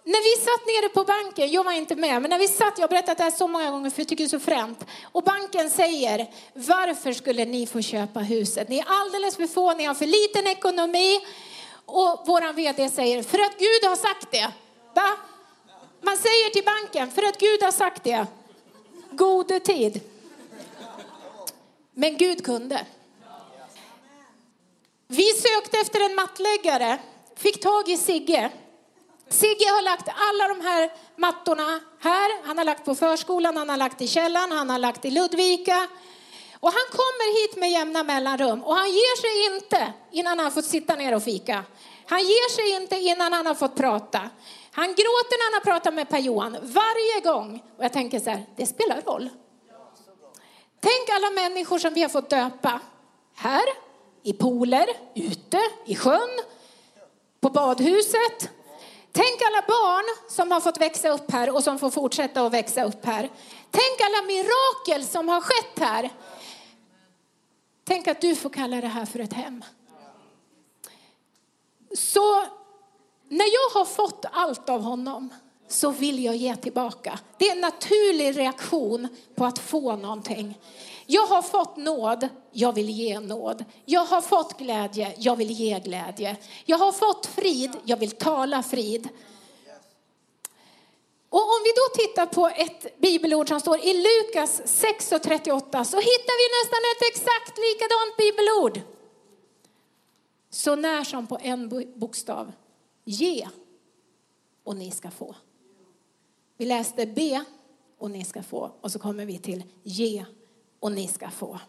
När 0.03 0.21
vi 0.23 0.45
satt 0.45 0.65
nere 0.65 0.89
på 0.89 1.03
banken, 1.03 1.51
jag 1.51 1.63
var 1.63 1.71
inte 1.71 1.95
med, 1.95 2.21
men 2.21 2.29
när 2.29 2.39
vi 2.39 2.47
satt, 2.47 2.73
jag 2.77 2.83
har 2.83 2.89
berättat 2.89 3.17
det 3.17 3.23
här 3.23 3.31
så 3.31 3.47
många 3.47 3.71
gånger 3.71 3.89
för 3.89 4.01
jag 4.01 4.07
tycker 4.07 4.23
det 4.23 4.27
är 4.27 4.39
så 4.39 4.45
fränt. 4.45 4.85
Och 5.11 5.23
banken 5.23 5.69
säger, 5.69 6.27
varför 6.53 7.13
skulle 7.13 7.45
ni 7.45 7.67
få 7.67 7.81
köpa 7.81 8.19
huset? 8.19 8.69
Ni 8.69 8.77
är 8.77 8.85
alldeles 8.87 9.35
för 9.35 9.47
få, 9.47 9.73
ni 9.73 9.85
har 9.85 9.93
för 9.93 10.05
liten 10.05 10.47
ekonomi. 10.47 11.19
Och 11.85 12.27
våran 12.27 12.55
vd 12.55 12.89
säger, 12.89 13.23
för 13.23 13.39
att 13.39 13.57
Gud 13.57 13.89
har 13.89 13.95
sagt 13.95 14.31
det. 14.31 14.51
Va? 14.95 15.09
Man 16.01 16.17
säger 16.17 16.49
till 16.49 16.63
banken, 16.63 17.11
för 17.11 17.23
att 17.23 17.37
Gud 17.37 17.63
har 17.63 17.71
sagt 17.71 18.03
det. 18.03 18.27
Gode 19.19 19.59
tid. 19.59 20.01
Men 21.93 22.17
Gud 22.17 22.45
kunde. 22.45 22.85
Vi 25.07 25.23
sökte 25.33 25.77
efter 25.77 26.05
en 26.05 26.15
mattläggare, 26.15 26.97
fick 27.35 27.63
tag 27.63 27.89
i 27.89 27.97
Sigge. 27.97 28.51
Sigge 29.29 29.65
har 29.65 29.81
lagt 29.81 30.07
alla 30.07 30.47
de 30.47 30.61
här 30.61 30.91
mattorna 31.15 31.79
här. 31.99 32.47
Han 32.47 32.57
har 32.57 32.65
lagt 32.65 32.85
på 32.85 32.95
förskolan, 32.95 33.57
han 33.57 33.69
har 33.69 33.77
lagt 33.77 34.01
i 34.01 34.07
källaren, 34.07 34.51
han 34.51 34.69
har 34.69 34.79
lagt 34.79 35.05
i 35.05 35.11
Ludvika. 35.11 35.87
Och 36.59 36.71
han 36.71 36.87
kommer 36.91 37.41
hit 37.41 37.57
med 37.57 37.71
jämna 37.71 38.03
mellanrum 38.03 38.63
och 38.63 38.75
han 38.75 38.89
ger 38.89 39.21
sig 39.21 39.55
inte 39.55 39.93
innan 40.11 40.39
han 40.39 40.51
fått 40.51 40.65
sitta 40.65 40.95
ner 40.95 41.15
och 41.15 41.23
fika. 41.23 41.63
Han 42.05 42.19
ger 42.19 42.49
sig 42.49 42.81
inte 42.81 42.95
innan 42.95 43.33
han 43.33 43.45
har 43.45 43.55
fått 43.55 43.75
prata. 43.75 44.29
Han 44.71 44.87
gråter 44.87 45.37
när 45.37 45.51
han 45.51 45.53
har 45.53 45.71
pratat 45.71 45.93
med 45.93 46.09
Per-Johan 46.09 46.57
varje 46.61 47.21
gång. 47.23 47.63
Och 47.77 47.83
jag 47.83 47.93
tänker 47.93 48.19
så 48.19 48.29
här, 48.29 48.45
det 48.55 48.65
spelar 48.65 49.01
roll. 49.01 49.29
Tänk 50.79 51.09
alla 51.09 51.29
människor 51.29 51.79
som 51.79 51.93
vi 51.93 52.01
har 52.01 52.09
fått 52.09 52.29
döpa. 52.29 52.79
Här, 53.35 53.63
i 54.23 54.33
pooler, 54.33 54.85
ute, 55.15 55.61
i 55.85 55.95
sjön, 55.95 56.39
på 57.39 57.49
badhuset. 57.49 58.49
Tänk 59.11 59.41
alla 59.41 59.61
barn 59.67 60.29
som 60.29 60.51
har 60.51 60.59
fått 60.59 60.77
växa 60.77 61.09
upp 61.09 61.31
här 61.31 61.55
och 61.55 61.63
som 61.63 61.79
får 61.79 61.89
fortsätta 61.89 62.45
att 62.45 62.53
växa 62.53 62.83
upp 62.83 63.05
här. 63.05 63.29
Tänk 63.71 64.01
alla 64.01 64.27
mirakel 64.27 65.05
som 65.05 65.29
har 65.29 65.41
skett 65.41 65.79
här. 65.79 66.09
Tänk 67.83 68.07
att 68.07 68.21
du 68.21 68.35
får 68.35 68.49
kalla 68.49 68.81
det 68.81 68.87
här 68.87 69.05
för 69.05 69.19
ett 69.19 69.33
hem. 69.33 69.63
Så 71.95 72.45
när 73.29 73.45
jag 73.45 73.79
har 73.79 73.85
fått 73.85 74.25
allt 74.31 74.69
av 74.69 74.81
honom 74.81 75.29
så 75.67 75.91
vill 75.91 76.23
jag 76.23 76.35
ge 76.35 76.55
tillbaka. 76.55 77.19
Det 77.37 77.47
är 77.47 77.55
en 77.55 77.61
naturlig 77.61 78.37
reaktion 78.37 79.07
på 79.35 79.45
att 79.45 79.59
få 79.59 79.95
någonting. 79.95 80.59
Jag 81.05 81.27
har 81.27 81.41
fått 81.41 81.77
nåd, 81.77 82.29
jag 82.51 82.73
vill 82.73 82.89
ge 82.89 83.19
nåd. 83.19 83.65
Jag 83.85 84.05
har 84.05 84.21
fått 84.21 84.57
glädje, 84.57 85.13
jag 85.17 85.35
vill 85.35 85.51
ge 85.51 85.79
glädje. 85.79 86.37
Jag 86.65 86.77
har 86.77 86.91
fått 86.91 87.25
frid, 87.25 87.71
jag 87.83 87.97
vill 87.97 88.11
tala 88.11 88.63
frid. 88.63 89.09
Och 91.29 91.41
om 91.41 91.61
vi 91.63 91.71
då 91.71 92.03
tittar 92.03 92.25
på 92.25 92.47
ett 92.47 92.99
bibelord 92.99 93.47
som 93.47 93.59
står 93.59 93.79
i 93.85 93.93
Lukas 93.93 94.61
6 94.65 95.11
och 95.11 95.23
38 95.23 95.85
så 95.85 95.97
hittar 95.97 96.35
vi 96.41 96.45
nästan 96.59 96.79
ett 96.91 97.13
exakt 97.13 97.57
likadant 97.57 98.17
bibelord. 98.17 98.81
Så 100.49 100.75
när 100.75 101.03
som 101.03 101.27
på 101.27 101.39
en 101.41 101.93
bokstav. 101.95 102.51
Ge 103.11 103.47
och 104.63 104.75
ni 104.75 104.91
ska 104.91 105.11
få. 105.11 105.35
Vi 106.57 106.65
läste 106.65 107.05
be 107.05 107.45
och 107.97 108.11
ni 108.11 108.23
ska 108.25 108.43
få 108.43 108.71
och 108.81 108.91
så 108.91 108.99
kommer 108.99 109.25
vi 109.25 109.37
till 109.37 109.63
ge 109.83 110.25
och 110.79 110.91
ni 110.91 111.07
ska 111.07 111.29
få. 111.29 111.59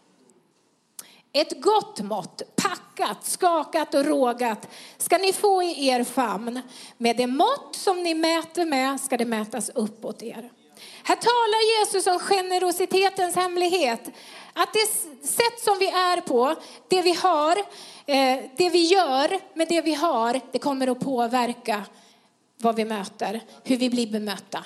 Ett 1.31 1.61
gott 1.61 2.01
mått, 2.01 2.41
packat, 2.55 3.25
skakat 3.25 3.93
och 3.93 4.05
rågat 4.05 4.67
ska 4.97 5.17
ni 5.17 5.33
få 5.33 5.63
i 5.63 5.87
er 5.87 6.03
famn. 6.03 6.61
Med 6.97 7.17
det 7.17 7.27
mått 7.27 7.75
som 7.75 8.03
ni 8.03 8.13
mäter 8.13 8.65
med 8.65 9.01
ska 9.01 9.17
det 9.17 9.25
mätas 9.25 9.69
uppåt 9.69 10.23
er. 10.23 10.51
Här 11.03 11.15
talar 11.15 11.79
Jesus 11.79 12.07
om 12.07 12.19
generositetens 12.19 13.35
hemlighet. 13.35 14.09
Att 14.53 14.73
det 14.73 14.87
sätt 15.27 15.59
som 15.63 15.77
vi 15.79 15.87
är 15.87 16.21
på, 16.21 16.55
det 16.87 17.01
vi 17.01 17.13
har, 17.13 17.57
eh, 18.05 18.39
det 18.57 18.69
vi 18.69 18.85
gör 18.85 19.39
med 19.57 19.67
det 19.67 19.81
vi 19.81 19.93
har, 19.93 20.41
det 20.51 20.59
kommer 20.59 20.87
att 20.87 20.99
påverka 20.99 21.85
vad 22.57 22.75
vi 22.75 22.85
möter, 22.85 23.41
hur 23.63 23.77
vi 23.77 23.89
blir 23.89 24.07
bemötta. 24.07 24.65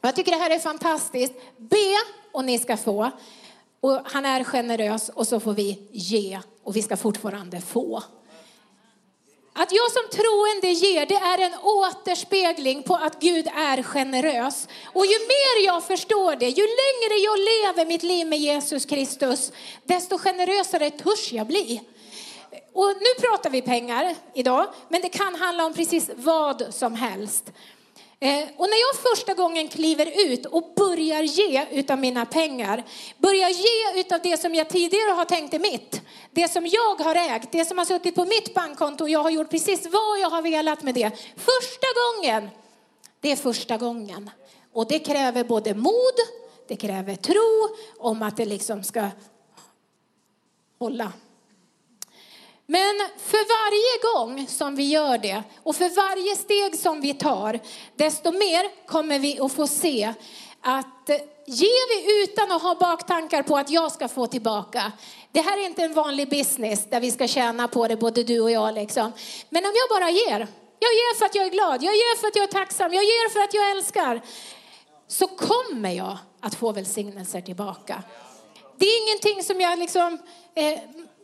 Jag 0.00 0.16
tycker 0.16 0.32
det 0.32 0.38
här 0.38 0.50
är 0.50 0.58
fantastiskt. 0.58 1.34
Be 1.56 1.94
och 2.32 2.44
ni 2.44 2.58
ska 2.58 2.76
få. 2.76 3.10
Och 3.80 4.00
han 4.04 4.26
är 4.26 4.44
generös 4.44 5.08
och 5.08 5.28
så 5.28 5.40
får 5.40 5.52
vi 5.52 5.88
ge 5.92 6.40
och 6.62 6.76
vi 6.76 6.82
ska 6.82 6.96
fortfarande 6.96 7.60
få. 7.60 8.02
Att 9.60 9.72
jag 9.72 9.92
som 9.92 10.18
troende 10.18 10.68
ger, 10.68 11.06
det 11.06 11.14
är 11.14 11.38
en 11.38 11.54
återspegling 11.62 12.82
på 12.82 12.94
att 12.94 13.20
Gud 13.20 13.46
är 13.46 13.82
generös. 13.82 14.68
Och 14.84 15.06
ju 15.06 15.18
mer 15.18 15.66
jag 15.66 15.84
förstår 15.84 16.36
det, 16.36 16.48
ju 16.48 16.62
längre 16.62 17.14
jag 17.24 17.38
lever 17.38 17.86
mitt 17.86 18.02
liv 18.02 18.26
med 18.26 18.38
Jesus 18.38 18.84
Kristus, 18.84 19.52
desto 19.84 20.18
generösare 20.18 20.90
törs 20.90 21.32
jag 21.32 21.46
bli. 21.46 21.82
Och 22.72 22.88
nu 22.88 23.20
pratar 23.20 23.50
vi 23.50 23.62
pengar 23.62 24.14
idag, 24.34 24.66
men 24.88 25.00
det 25.00 25.08
kan 25.08 25.34
handla 25.34 25.66
om 25.66 25.74
precis 25.74 26.10
vad 26.14 26.74
som 26.74 26.94
helst. 26.94 27.52
Eh, 28.20 28.48
och 28.56 28.68
när 28.68 28.80
jag 28.80 29.16
första 29.16 29.34
gången 29.34 29.68
kliver 29.68 30.32
ut 30.32 30.46
och 30.46 30.72
börjar 30.76 31.22
ge 31.22 31.66
utav 31.70 31.98
mina 31.98 32.26
pengar, 32.26 32.84
börjar 33.18 33.48
ge 33.48 34.00
utav 34.00 34.20
det 34.22 34.40
som 34.40 34.54
jag 34.54 34.68
tidigare 34.68 35.10
har 35.10 35.24
tänkt 35.24 35.54
är 35.54 35.58
mitt, 35.58 36.02
det 36.30 36.48
som 36.48 36.66
jag 36.66 37.04
har 37.04 37.14
ägt, 37.14 37.52
det 37.52 37.64
som 37.64 37.78
har 37.78 37.84
suttit 37.84 38.14
på 38.14 38.24
mitt 38.24 38.54
bankkonto 38.54 39.04
och 39.04 39.10
jag 39.10 39.22
har 39.22 39.30
gjort 39.30 39.50
precis 39.50 39.86
vad 39.92 40.20
jag 40.20 40.30
har 40.30 40.42
velat 40.42 40.82
med 40.82 40.94
det. 40.94 41.10
Första 41.36 41.86
gången, 42.00 42.50
det 43.20 43.32
är 43.32 43.36
första 43.36 43.76
gången. 43.76 44.30
Och 44.72 44.88
det 44.88 44.98
kräver 44.98 45.44
både 45.44 45.74
mod, 45.74 46.14
det 46.68 46.76
kräver 46.76 47.16
tro 47.16 47.76
om 47.98 48.22
att 48.22 48.36
det 48.36 48.44
liksom 48.44 48.84
ska 48.84 49.08
hålla. 50.78 51.12
Men 52.70 53.08
för 53.16 53.44
varje 53.58 54.12
gång 54.14 54.46
som 54.46 54.76
vi 54.76 54.82
gör 54.82 55.18
det 55.18 55.42
och 55.62 55.76
för 55.76 55.88
varje 55.88 56.36
steg 56.36 56.78
som 56.78 57.00
vi 57.00 57.14
tar, 57.14 57.60
desto 57.96 58.32
mer 58.32 58.86
kommer 58.86 59.18
vi 59.18 59.40
att 59.40 59.52
få 59.52 59.66
se 59.66 60.14
att 60.60 61.10
ger 61.46 61.88
vi 61.88 62.22
utan 62.24 62.52
att 62.52 62.62
ha 62.62 62.74
baktankar 62.74 63.42
på 63.42 63.56
att 63.56 63.70
jag 63.70 63.92
ska 63.92 64.08
få 64.08 64.26
tillbaka. 64.26 64.92
Det 65.32 65.40
här 65.40 65.58
är 65.58 65.66
inte 65.66 65.82
en 65.82 65.94
vanlig 65.94 66.30
business 66.30 66.84
där 66.90 67.00
vi 67.00 67.10
ska 67.10 67.28
tjäna 67.28 67.68
på 67.68 67.88
det, 67.88 67.96
både 67.96 68.22
du 68.22 68.40
och 68.40 68.50
jag. 68.50 68.74
Liksom. 68.74 69.12
Men 69.48 69.64
om 69.64 69.72
jag 69.74 70.00
bara 70.00 70.10
ger, 70.10 70.38
jag 70.78 70.92
ger 70.92 71.18
för 71.18 71.26
att 71.26 71.34
jag 71.34 71.46
är 71.46 71.50
glad, 71.50 71.82
jag 71.82 71.94
ger 71.94 72.16
för 72.16 72.28
att 72.28 72.36
jag 72.36 72.42
är 72.42 72.52
tacksam, 72.52 72.92
jag 72.92 73.04
ger 73.04 73.28
för 73.28 73.40
att 73.40 73.54
jag 73.54 73.70
älskar. 73.70 74.20
Så 75.06 75.26
kommer 75.26 75.90
jag 75.90 76.18
att 76.40 76.54
få 76.54 76.72
välsignelser 76.72 77.40
tillbaka. 77.40 78.02
Det 78.76 78.86
är 78.86 79.08
ingenting 79.08 79.42
som 79.42 79.60
jag 79.60 79.78
liksom, 79.78 80.18
eh, 80.54 80.78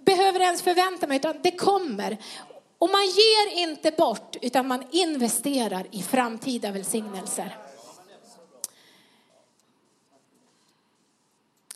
behöver 0.04 0.40
ens 0.40 0.62
förvänta 0.62 1.06
mig, 1.06 1.16
utan 1.16 1.36
det 1.42 1.50
kommer. 1.50 2.18
Och 2.78 2.90
man 2.90 3.04
ger 3.06 3.62
inte 3.62 3.90
bort, 3.90 4.36
utan 4.42 4.68
man 4.68 4.84
investerar 4.90 5.86
i 5.90 6.02
framtida 6.02 6.70
välsignelser. 6.70 7.56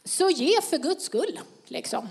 Så 0.04 0.30
ge 0.30 0.60
för 0.62 0.78
Guds 0.78 1.04
skull, 1.04 1.40
liksom. 1.64 2.08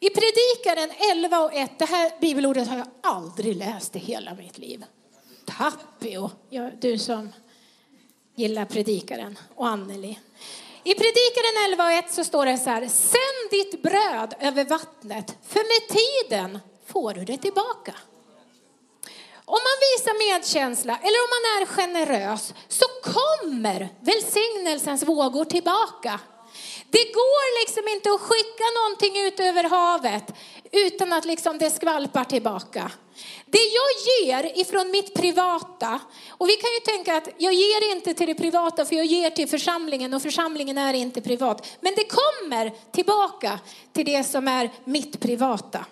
I 0.00 0.10
Predikaren 0.10 0.90
11 1.12 1.40
och 1.40 1.54
1, 1.54 1.78
det 1.78 1.84
här 1.84 2.12
bibelordet 2.20 2.68
har 2.68 2.78
jag 2.78 2.86
aldrig 3.00 3.56
läst 3.56 3.96
i 3.96 3.98
hela 3.98 4.34
mitt 4.34 4.58
liv. 4.58 4.84
Tapio, 5.44 6.30
du 6.80 6.98
som 6.98 7.32
gillar 8.34 8.64
Predikaren, 8.64 9.38
och 9.54 9.68
Anneli. 9.68 10.18
I 10.84 10.94
Predikaren 10.94 11.64
11 11.64 11.84
och 11.84 11.92
1 11.92 12.12
så 12.12 12.24
står 12.24 12.46
det 12.46 12.58
så 12.58 12.70
här, 12.70 12.88
sänd 12.88 13.50
ditt 13.50 13.82
bröd 13.82 14.34
över 14.40 14.64
vattnet, 14.64 15.36
för 15.48 15.58
med 15.58 15.98
tiden 15.98 16.58
får 16.86 17.14
du 17.14 17.24
det 17.24 17.36
tillbaka. 17.38 17.94
Om 19.44 19.58
man 19.68 19.78
visar 19.86 20.14
medkänsla 20.32 20.96
eller 20.96 21.18
om 21.24 21.30
man 21.36 21.44
är 21.56 21.66
generös 21.66 22.54
så 22.68 22.84
kommer 23.02 23.88
välsignelsens 24.00 25.02
vågor 25.02 25.44
tillbaka. 25.44 26.20
Det 26.90 27.04
går 27.04 27.60
liksom 27.60 27.88
inte 27.88 28.10
att 28.12 28.20
skicka 28.20 28.64
någonting 28.78 29.26
ut 29.26 29.40
över 29.40 29.64
havet 29.64 30.24
utan 30.72 31.12
att 31.12 31.24
liksom 31.24 31.58
det 31.58 31.70
skvalpar 31.70 32.24
tillbaka. 32.24 32.92
Det 33.46 33.58
jag 33.58 34.26
ger 34.26 34.60
ifrån 34.60 34.90
mitt 34.90 35.14
privata, 35.14 36.00
och 36.28 36.48
vi 36.48 36.52
kan 36.52 36.70
ju 36.70 36.80
tänka 36.80 37.16
att 37.16 37.28
jag 37.38 37.52
ger 37.52 37.92
inte 37.92 38.14
till 38.14 38.26
det 38.26 38.34
privata 38.34 38.84
för 38.84 38.96
jag 38.96 39.06
ger 39.06 39.30
till 39.30 39.48
församlingen 39.48 40.14
och 40.14 40.22
församlingen 40.22 40.78
är 40.78 40.94
inte 40.94 41.20
privat. 41.20 41.66
Men 41.80 41.94
det 41.96 42.04
kommer 42.04 42.72
tillbaka 42.92 43.58
till 43.92 44.06
det 44.06 44.24
som 44.24 44.48
är 44.48 44.70
mitt 44.84 45.20
privata. 45.20 45.84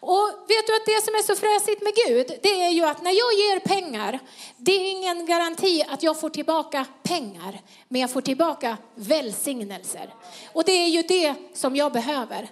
Och 0.00 0.28
vet 0.48 0.66
du 0.66 0.76
att 0.76 0.86
det 0.86 1.04
som 1.04 1.14
är 1.14 1.22
så 1.22 1.36
fräsigt 1.36 1.82
med 1.82 1.94
Gud, 2.06 2.38
det 2.42 2.62
är 2.62 2.70
ju 2.70 2.84
att 2.84 3.02
när 3.02 3.10
jag 3.10 3.32
ger 3.32 3.58
pengar, 3.58 4.18
det 4.56 4.72
är 4.72 4.90
ingen 4.90 5.26
garanti 5.26 5.84
att 5.88 6.02
jag 6.02 6.20
får 6.20 6.30
tillbaka 6.30 6.86
pengar, 7.02 7.60
men 7.88 8.00
jag 8.00 8.10
får 8.10 8.20
tillbaka 8.20 8.76
välsignelser. 8.94 10.14
Och 10.52 10.64
det 10.64 10.72
är 10.72 10.88
ju 10.88 11.02
det 11.02 11.34
som 11.54 11.76
jag 11.76 11.92
behöver. 11.92 12.48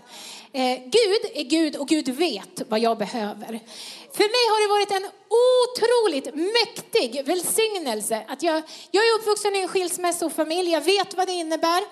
Eh, 0.56 0.78
Gud 0.84 1.30
är 1.34 1.42
Gud 1.42 1.76
och 1.76 1.88
Gud 1.88 2.08
vet 2.08 2.62
vad 2.68 2.80
jag 2.80 2.98
behöver. 2.98 3.60
För 4.12 4.28
mig 4.34 4.44
har 4.52 4.60
det 4.62 4.68
varit 4.68 4.90
en 4.90 5.10
otroligt 5.44 6.34
mäktig 6.34 7.26
välsignelse. 7.26 8.24
Att 8.28 8.42
jag, 8.42 8.62
jag 8.90 9.08
är 9.08 9.18
uppvuxen 9.18 9.56
i 9.56 9.58
en 9.58 9.68
skilsmässofamilj, 9.68 10.70
jag 10.70 10.80
vet 10.80 11.14
vad 11.14 11.26
det 11.26 11.32
innebär. 11.32 11.82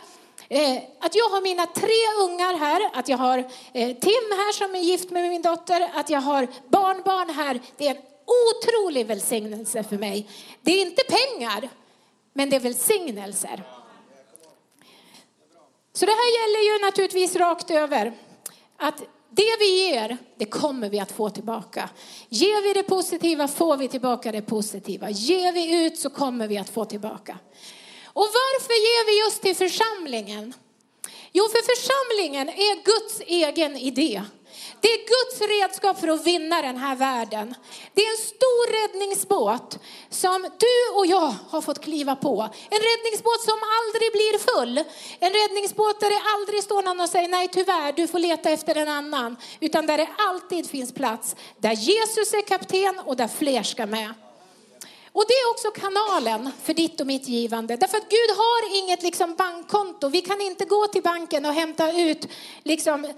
Eh, 0.48 0.76
att 1.00 1.14
jag 1.14 1.28
har 1.28 1.40
mina 1.40 1.66
tre 1.66 2.24
ungar 2.24 2.58
här, 2.58 2.90
att 2.92 3.08
jag 3.08 3.18
har 3.18 3.38
eh, 3.38 3.96
Tim 3.96 4.24
här 4.30 4.52
som 4.52 4.74
är 4.74 4.80
gift 4.80 5.10
med 5.10 5.28
min 5.30 5.42
dotter, 5.42 5.90
att 5.94 6.10
jag 6.10 6.20
har 6.20 6.48
barnbarn 6.68 7.30
här. 7.30 7.60
Det 7.76 7.86
är 7.86 7.90
en 7.90 8.02
otrolig 8.50 9.06
välsignelse 9.06 9.84
för 9.84 9.98
mig. 9.98 10.28
Det 10.62 10.72
är 10.72 10.82
inte 10.82 11.02
pengar, 11.04 11.68
men 12.32 12.50
det 12.50 12.56
är 12.56 12.60
välsignelser. 12.60 13.62
Så 15.92 16.06
det 16.06 16.12
här 16.12 16.30
gäller 16.40 16.72
ju 16.72 16.86
naturligtvis 16.86 17.36
rakt 17.36 17.70
över. 17.70 18.12
Att 18.78 18.98
det 19.30 19.56
vi 19.58 19.88
ger, 19.88 20.16
det 20.36 20.44
kommer 20.44 20.90
vi 20.90 21.00
att 21.00 21.12
få 21.12 21.30
tillbaka. 21.30 21.90
Ger 22.28 22.62
vi 22.62 22.72
det 22.72 22.82
positiva 22.82 23.48
får 23.48 23.76
vi 23.76 23.88
tillbaka 23.88 24.32
det 24.32 24.42
positiva. 24.42 25.10
Ger 25.10 25.52
vi 25.52 25.84
ut 25.86 25.98
så 25.98 26.10
kommer 26.10 26.48
vi 26.48 26.58
att 26.58 26.68
få 26.68 26.84
tillbaka. 26.84 27.38
Och 28.04 28.26
varför 28.26 28.72
ger 28.72 29.06
vi 29.06 29.24
just 29.26 29.42
till 29.42 29.56
församlingen? 29.56 30.54
Jo, 31.32 31.44
för 31.44 31.76
församlingen 31.76 32.48
är 32.48 32.84
Guds 32.84 33.20
egen 33.26 33.76
idé. 33.76 34.22
Det 34.84 34.90
är 34.90 34.98
Guds 34.98 35.52
redskap 35.52 36.00
för 36.00 36.08
att 36.08 36.26
vinna 36.26 36.62
den 36.62 36.76
här 36.76 36.96
världen. 36.96 37.54
Det 37.94 38.00
är 38.00 38.10
en 38.10 38.26
stor 38.26 38.64
räddningsbåt 38.78 39.78
som 40.10 40.42
du 40.42 40.98
och 40.98 41.06
jag 41.06 41.34
har 41.50 41.60
fått 41.60 41.80
kliva 41.84 42.16
på. 42.16 42.42
En 42.70 42.80
räddningsbåt 42.90 43.42
som 43.42 43.58
aldrig 43.78 44.12
blir 44.12 44.38
full. 44.38 44.78
En 45.18 45.32
räddningsbåt 45.32 46.00
där 46.00 46.10
det 46.10 46.22
aldrig 46.34 46.62
står 46.62 46.82
någon 46.82 47.00
och 47.00 47.08
säger 47.08 47.28
nej 47.28 47.48
tyvärr, 47.48 47.92
du 47.92 48.06
får 48.06 48.18
leta 48.18 48.50
efter 48.50 48.74
en 48.74 48.88
annan. 48.88 49.36
Utan 49.60 49.86
där 49.86 49.98
det 49.98 50.08
alltid 50.18 50.70
finns 50.70 50.92
plats. 50.92 51.36
Där 51.58 51.72
Jesus 51.72 52.32
är 52.32 52.46
kapten 52.46 52.98
och 53.04 53.16
där 53.16 53.28
fler 53.28 53.62
ska 53.62 53.86
med. 53.86 54.14
Och 55.14 55.24
det 55.28 55.34
är 55.34 55.50
också 55.50 55.70
kanalen 55.70 56.50
för 56.62 56.74
ditt 56.74 57.00
och 57.00 57.06
mitt 57.06 57.28
givande. 57.28 57.76
Därför 57.76 57.96
att 57.96 58.08
Gud 58.08 58.36
har 58.36 58.82
inget 58.82 59.02
liksom 59.02 59.34
bankkonto. 59.34 60.08
Vi 60.08 60.20
kan 60.20 60.40
inte 60.40 60.64
gå 60.64 60.86
till 60.86 61.02
banken 61.02 61.46
och 61.46 61.52
hämta 61.52 61.92
ut 61.92 62.28
liksom 62.62 63.12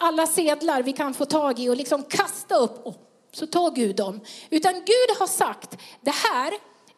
alla 0.00 0.26
sedlar 0.26 0.82
vi 0.82 0.92
kan 0.92 1.14
få 1.14 1.24
tag 1.24 1.58
i 1.58 1.68
och 1.68 1.76
liksom 1.76 2.02
kasta 2.02 2.54
upp. 2.56 2.86
Oh, 2.86 2.94
så 3.32 3.46
tar 3.46 3.70
Gud 3.70 3.96
dem. 3.96 4.20
Utan 4.50 4.72
Gud 4.72 5.16
har 5.18 5.26
sagt, 5.26 5.78
det 6.00 6.14
här 6.14 6.52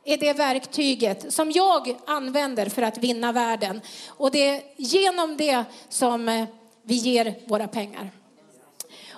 är 0.04 0.16
det 0.16 0.33
verktyget 0.33 1.33
som 1.33 1.50
jag 1.50 1.96
använder 2.07 2.68
för 2.68 2.83
att 2.83 2.98
vinna 2.98 3.33
världen. 3.33 3.80
Och 4.09 4.30
det 4.30 4.48
är 4.48 4.62
genom 4.76 5.37
det 5.37 5.64
som 5.88 6.28
eh, 6.28 6.46
vi 6.83 6.94
ger 6.94 7.35
våra 7.46 7.68
pengar. 7.68 8.11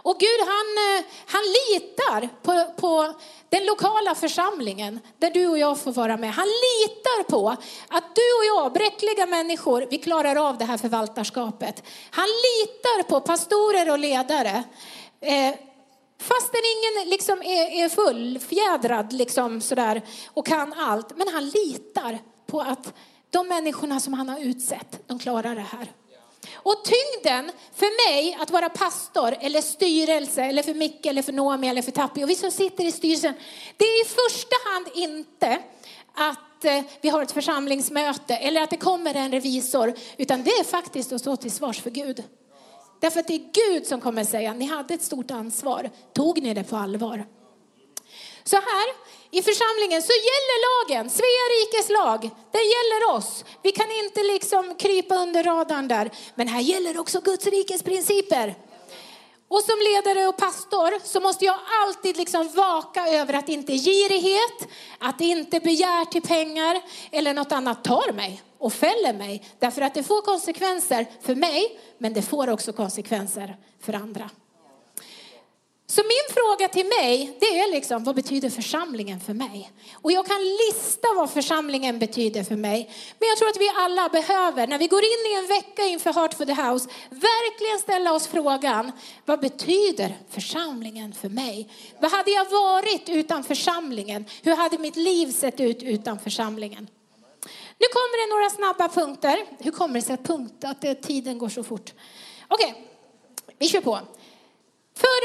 Och 0.08 0.18
Gud 0.18 0.40
han, 0.40 0.68
eh, 0.86 1.04
han 1.26 1.42
litar 1.42 2.28
på, 2.42 2.80
på 2.80 3.14
den 3.48 3.66
lokala 3.66 4.14
församlingen 4.14 5.00
där 5.18 5.30
du 5.30 5.46
och 5.46 5.58
jag 5.58 5.78
får 5.78 5.92
vara 5.92 6.16
med. 6.16 6.32
Han 6.32 6.46
litar 6.46 7.22
på 7.22 7.48
att 7.88 8.14
du 8.14 8.22
och 8.38 8.46
jag, 8.56 8.72
bräckliga 8.72 9.26
människor, 9.26 9.86
vi 9.90 9.98
klarar 9.98 10.48
av 10.48 10.58
det 10.58 10.64
här 10.64 10.78
förvaltarskapet. 10.78 11.82
Han 12.10 12.26
litar 12.26 13.02
på 13.02 13.20
pastorer 13.20 13.90
och 13.90 13.98
ledare. 13.98 14.64
Eh, 15.20 15.54
fastän 16.20 16.62
ingen 16.76 17.10
liksom 17.10 17.42
är, 17.42 17.84
är 17.84 17.88
fullfjädrad 17.88 19.12
liksom 19.12 19.60
sådär 19.60 20.02
och 20.26 20.46
kan 20.46 20.72
allt. 20.72 21.16
Men 21.16 21.28
han 21.28 21.48
litar 21.48 22.18
på 22.46 22.60
att 22.60 22.94
de 23.30 23.48
människorna 23.48 24.00
som 24.00 24.12
han 24.12 24.28
har 24.28 24.38
utsett, 24.38 25.00
de 25.06 25.18
klarar 25.18 25.54
det 25.54 25.66
här. 25.72 25.88
Och 26.54 26.85
tyngden 26.85 27.50
för 27.74 28.11
mig 28.11 28.38
att 28.40 28.50
vara 28.50 28.68
pastor 28.68 29.37
eller 29.40 29.61
styrelse 29.61 30.44
eller 30.44 30.62
för 30.62 30.74
Micke 30.74 31.06
eller 31.06 31.22
för 31.22 31.32
Noomi 31.32 31.68
eller 31.68 31.82
för 31.82 31.92
Tappi 31.92 32.24
och 32.24 32.30
vi 32.30 32.37
som 32.37 32.50
sitter 32.50 32.85
i 32.85 32.92
styrelsen. 32.92 33.35
Det 33.76 33.85
är 33.85 34.04
i 34.04 34.09
första 34.09 34.56
hand 34.70 34.87
inte 34.94 35.59
att 36.14 36.64
eh, 36.64 36.82
vi 37.00 37.09
har 37.09 37.22
ett 37.22 37.32
församlingsmöte 37.32 38.37
eller 38.37 38.62
att 38.62 38.70
det 38.70 38.76
kommer 38.76 39.14
en 39.14 39.32
revisor 39.32 39.94
utan 40.16 40.42
det 40.42 40.50
är 40.50 40.64
faktiskt 40.64 41.12
att 41.12 41.20
stå 41.20 41.37
till 41.37 41.52
svars 41.52 41.80
för 41.80 41.90
Gud. 41.90 42.24
Därför 43.00 43.20
att 43.20 43.26
det 43.26 43.35
är 43.35 43.72
Gud 43.72 43.87
som 43.87 44.00
kommer 44.00 44.24
säga, 44.24 44.54
ni 44.54 44.64
hade 44.64 44.94
ett 44.94 45.02
stort 45.02 45.30
ansvar. 45.30 45.90
Tog 46.12 46.42
ni 46.42 46.54
det 46.54 46.64
på 46.64 46.76
allvar? 46.76 47.26
Så 48.50 48.56
här 48.56 48.87
i 49.30 49.42
församlingen 49.42 50.02
så 50.02 50.12
gäller 50.12 50.59
lagen, 50.68 51.11
Svea 51.11 51.46
rikes 51.56 51.88
lag. 51.90 52.20
Den 52.52 52.66
gäller 52.74 53.16
oss. 53.16 53.44
Vi 53.62 53.72
kan 53.72 53.90
inte 54.04 54.22
liksom 54.22 54.74
krypa 54.74 55.14
under 55.14 55.44
radarn 55.44 55.88
där. 55.88 56.11
Men 56.35 56.48
här 56.48 56.61
gäller 56.61 56.98
också 56.98 57.20
Guds 57.20 57.46
rikes 57.46 57.82
principer. 57.82 58.54
Och 59.48 59.62
som 59.62 59.78
ledare 59.78 60.26
och 60.26 60.37
pastor 60.37 61.06
så 61.06 61.20
måste 61.20 61.44
jag 61.44 61.59
alltid 61.82 62.16
liksom 62.16 62.48
vaka 62.48 63.06
över 63.09 63.35
att 63.35 63.48
inte 63.48 63.72
girighet, 63.72 64.68
att 64.98 65.20
inte 65.20 65.61
begär 65.61 66.04
till 66.04 66.22
pengar 66.22 66.82
eller 67.11 67.35
något 67.35 67.52
annat 67.52 67.85
tar 67.85 68.12
mig 68.12 68.42
och 68.59 68.72
fäller 68.72 69.12
mig. 69.12 69.44
Därför 69.59 69.82
att 69.82 69.94
det 69.94 70.02
får 70.02 70.22
konsekvenser 70.22 71.06
för 71.22 71.35
mig, 71.35 71.80
men 71.98 72.12
det 72.12 72.22
får 72.22 72.50
också 72.50 72.72
konsekvenser 72.72 73.56
för 73.80 73.92
andra. 73.92 74.30
Så 75.88 76.03
min 76.03 76.35
fråga 76.35 76.68
till 76.68 76.87
mig, 76.87 77.37
det 77.40 77.46
är 77.46 77.70
liksom, 77.70 78.05
vad 78.05 78.14
betyder 78.14 78.51
församlingen 78.51 79.20
för 79.20 79.35
mig? 79.35 79.70
Och 79.94 80.12
jag 80.12 80.27
kan 80.27 80.40
lista 80.40 81.09
vad 81.16 81.31
församlingen 81.31 81.99
betyder 81.99 82.44
för 82.44 82.57
mig. 82.57 82.90
Men 83.18 83.29
jag 83.29 83.38
tror 83.38 83.49
att 83.49 83.61
vi 83.61 83.72
alla 83.77 84.09
behöver, 84.09 84.66
när 84.66 84.79
vi 84.79 84.87
går 84.87 85.05
in 85.05 85.33
i 85.33 85.35
en 85.38 85.46
vecka 85.46 85.83
inför 85.85 86.12
Heart 86.12 86.35
for 86.35 86.44
the 86.44 86.53
House, 86.53 86.88
verkligen 87.11 87.79
ställa 87.79 88.12
oss 88.12 88.27
frågan, 88.27 88.92
vad 89.25 89.40
betyder 89.40 90.18
församlingen 90.31 91.12
för 91.12 91.29
mig? 91.29 91.68
Vad 92.01 92.11
hade 92.11 92.31
jag 92.31 92.51
varit 92.51 93.09
utan 93.09 93.44
församlingen? 93.44 94.25
Hur 94.42 94.57
hade 94.57 94.79
mitt 94.79 94.96
liv 94.96 95.33
sett 95.33 95.61
ut 95.61 95.83
utan 95.83 96.18
församlingen? 96.18 96.88
Nu 97.79 97.87
kommer 97.92 98.27
det 98.27 98.35
några 98.35 98.51
snabba 98.51 98.88
punkter. 98.88 99.46
Hur 99.59 99.70
kommer 99.70 99.94
det 99.94 100.03
sig 100.03 100.14
att, 100.14 100.25
punkt, 100.25 100.64
att 100.64 100.85
eh, 100.85 100.92
tiden 100.92 101.38
går 101.38 101.49
så 101.49 101.62
fort? 101.64 101.92
Okej, 102.49 102.70
okay, 102.70 102.83
vi 103.59 103.68
kör 103.68 103.81
på. 103.81 104.01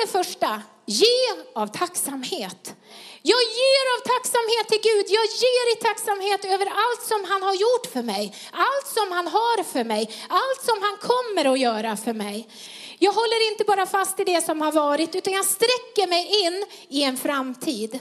Det 0.02 0.08
första, 0.08 0.62
ge 0.86 1.42
av 1.56 1.68
tacksamhet. 1.68 2.76
Jag 3.22 3.42
ger 3.42 3.86
av 3.96 4.00
tacksamhet 4.14 4.68
till 4.68 4.82
Gud. 4.92 5.06
Jag 5.10 5.26
ger 5.44 5.74
i 5.74 5.76
tacksamhet 5.76 6.46
över 6.46 6.66
allt 6.66 7.04
som 7.08 7.24
han 7.24 7.44
har 7.44 7.54
gjort 7.54 7.86
för 7.94 8.04
mig. 8.04 8.36
Allt 8.52 8.88
som 8.88 9.12
han 9.12 9.28
har 9.28 9.64
för 9.64 9.84
mig. 9.84 10.12
Allt 10.30 10.66
som 10.66 10.78
han 10.82 10.98
kommer 10.98 11.54
att 11.54 11.60
göra 11.60 11.98
för 11.98 12.14
mig. 12.14 12.48
Jag 13.00 13.12
håller 13.12 13.52
inte 13.52 13.64
bara 13.64 13.86
fast 13.86 14.20
i 14.20 14.24
det 14.24 14.42
som 14.42 14.62
har 14.62 14.72
varit 14.72 15.16
utan 15.16 15.34
jag 15.34 15.46
sträcker 15.46 16.08
mig 16.08 16.46
in 16.46 16.66
i 16.90 17.04
en 17.04 17.18
framtid. 17.18 18.00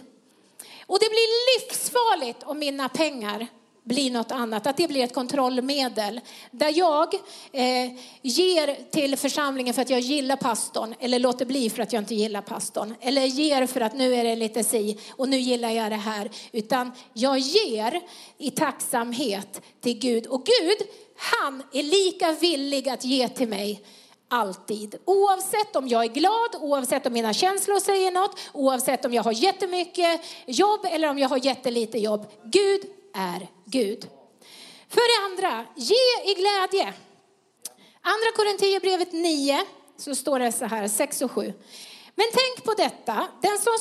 Och 0.86 0.98
det 1.00 1.10
blir 1.10 1.60
livsfarligt 1.60 2.42
om 2.42 2.58
mina 2.58 2.88
pengar 2.88 3.46
blir 3.84 4.10
något 4.10 4.32
annat, 4.32 4.66
att 4.66 4.76
det 4.76 4.88
blir 4.88 5.04
ett 5.04 5.14
kontrollmedel. 5.14 6.20
Där 6.50 6.78
jag 6.78 7.14
eh, 7.52 7.90
ger 8.22 8.90
till 8.90 9.16
församlingen 9.16 9.74
för 9.74 9.82
att 9.82 9.90
jag 9.90 10.00
gillar 10.00 10.36
pastorn 10.36 10.94
eller 11.00 11.18
låter 11.18 11.46
bli 11.46 11.70
för 11.70 11.82
att 11.82 11.92
jag 11.92 12.02
inte 12.02 12.14
gillar 12.14 12.42
pastorn. 12.42 12.94
Eller 13.00 13.24
ger 13.24 13.66
för 13.66 13.80
att 13.80 13.94
nu 13.94 14.14
är 14.14 14.24
det 14.24 14.36
lite 14.36 14.64
si 14.64 14.98
och 15.10 15.28
nu 15.28 15.38
gillar 15.38 15.70
jag 15.70 15.92
det 15.92 15.96
här. 15.96 16.30
Utan 16.52 16.92
jag 17.12 17.38
ger 17.38 18.00
i 18.38 18.50
tacksamhet 18.50 19.60
till 19.80 19.98
Gud. 19.98 20.26
Och 20.26 20.44
Gud, 20.44 20.88
han 21.16 21.62
är 21.72 21.82
lika 21.82 22.32
villig 22.32 22.88
att 22.88 23.04
ge 23.04 23.28
till 23.28 23.48
mig 23.48 23.82
alltid. 24.28 24.94
Oavsett 25.04 25.76
om 25.76 25.88
jag 25.88 26.04
är 26.04 26.08
glad, 26.08 26.56
oavsett 26.60 27.06
om 27.06 27.12
mina 27.12 27.32
känslor 27.32 27.80
säger 27.80 28.10
något, 28.10 28.38
oavsett 28.52 29.04
om 29.04 29.14
jag 29.14 29.22
har 29.22 29.32
jättemycket 29.32 30.20
jobb 30.46 30.80
eller 30.84 31.08
om 31.08 31.18
jag 31.18 31.28
har 31.28 31.46
jättelite 31.46 31.98
jobb. 31.98 32.26
Gud 32.44 32.80
är 33.14 33.48
Gud. 33.64 34.08
För 34.88 35.00
det 35.10 35.24
andra, 35.24 35.66
ge 35.76 36.30
i 36.30 36.34
glädje. 36.34 36.94
Andra 38.00 38.32
Korinthierbrevet 38.36 39.12
9 39.12 39.64
så 39.96 40.14
står 40.14 40.38
det 40.38 40.52
så 40.52 40.64
här, 40.64 40.88
6 40.88 41.22
och 41.22 41.30
7. 41.30 41.52
Men 42.14 42.26
tänk 42.32 42.64
på 42.64 42.74
detta, 42.74 43.28
den 43.42 43.58
som 43.58 43.72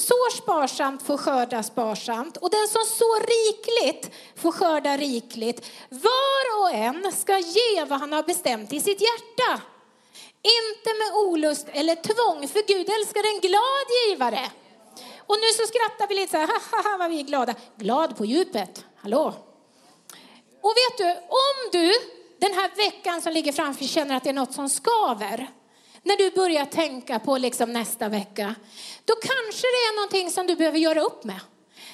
sår 0.00 0.36
sparsamt 0.36 1.02
får 1.02 1.16
skörda 1.16 1.62
sparsamt 1.62 2.36
och 2.36 2.50
den 2.50 2.68
som 2.68 2.84
sår 2.84 3.20
rikligt 3.20 4.14
får 4.36 4.52
skörda 4.52 4.96
rikligt. 4.96 5.70
Var 5.88 6.60
och 6.60 6.70
en 6.74 7.12
ska 7.12 7.38
ge 7.38 7.84
vad 7.84 8.00
han 8.00 8.12
har 8.12 8.22
bestämt 8.22 8.72
i 8.72 8.80
sitt 8.80 9.00
hjärta. 9.00 9.62
Inte 10.42 10.90
med 10.98 11.28
olust 11.28 11.66
eller 11.72 11.94
tvång, 11.94 12.48
för 12.48 12.66
Gud 12.66 12.90
älskar 12.90 13.34
en 13.34 13.40
glad 13.40 13.86
givare. 14.06 14.50
Och 15.30 15.36
nu 15.40 15.46
så 15.56 15.66
skrattar 15.66 16.08
vi 16.08 16.14
lite 16.14 16.30
så 16.30 16.36
här, 16.36 16.48
haha 16.70 16.98
vad 16.98 17.10
vi 17.10 17.20
är 17.20 17.24
glada. 17.24 17.54
Glad 17.76 18.16
på 18.16 18.24
djupet, 18.24 18.84
hallå. 18.96 19.34
Och 20.62 20.74
vet 20.80 20.98
du, 20.98 21.10
om 21.28 21.56
du 21.72 21.92
den 22.38 22.54
här 22.54 22.70
veckan 22.76 23.22
som 23.22 23.32
ligger 23.32 23.52
framför 23.52 23.84
känner 23.84 24.16
att 24.16 24.24
det 24.24 24.30
är 24.30 24.34
något 24.34 24.54
som 24.54 24.68
skaver, 24.68 25.50
när 26.02 26.16
du 26.16 26.30
börjar 26.30 26.64
tänka 26.64 27.18
på 27.18 27.38
liksom 27.38 27.72
nästa 27.72 28.08
vecka, 28.08 28.54
då 29.04 29.14
kanske 29.14 29.66
det 29.66 29.82
är 29.88 29.96
någonting 29.96 30.30
som 30.30 30.46
du 30.46 30.56
behöver 30.56 30.78
göra 30.78 31.00
upp 31.00 31.24
med. 31.24 31.40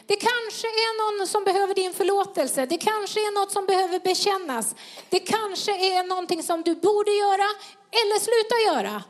Det 0.07 0.17
kanske 0.17 0.67
är 0.67 1.19
någon 1.19 1.27
som 1.27 1.45
behöver 1.45 1.75
din 1.75 1.95
förlåtelse. 1.95 2.67
Det 2.67 2.79
kanske 2.79 3.21
är 3.21 3.41
något 3.41 3.53
som 3.53 3.67
behöver 3.67 3.99
bekännas. 3.99 4.75
Det 5.09 5.21
kanske 5.21 5.73
är 5.73 6.05
någonting 6.05 6.43
som 6.43 6.63
du 6.63 6.75
borde 6.75 7.11
göra 7.11 7.49
eller 7.91 8.19
sluta 8.21 8.75
göra. 8.75 9.03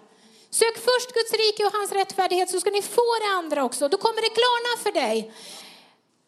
Sök 0.58 0.78
först 0.78 1.12
Guds 1.14 1.32
rike 1.32 1.66
och 1.66 1.72
hans 1.72 1.92
rättfärdighet 1.92 2.50
så 2.50 2.60
ska 2.60 2.70
ni 2.70 2.82
få 2.82 3.18
det 3.20 3.36
andra 3.36 3.64
också. 3.64 3.88
Då 3.88 3.96
kommer 3.98 4.22
det 4.22 4.28
klarna 4.28 4.82
för 4.82 4.92
dig. 4.92 5.32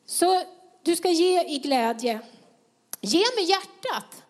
Så 0.07 0.43
du 0.83 0.97
ska 0.97 1.11
ge 1.11 1.45
i 1.45 1.59
glädje. 1.59 2.21
Ge 3.01 3.25
med 3.37 3.45
hjärtat 3.45 4.23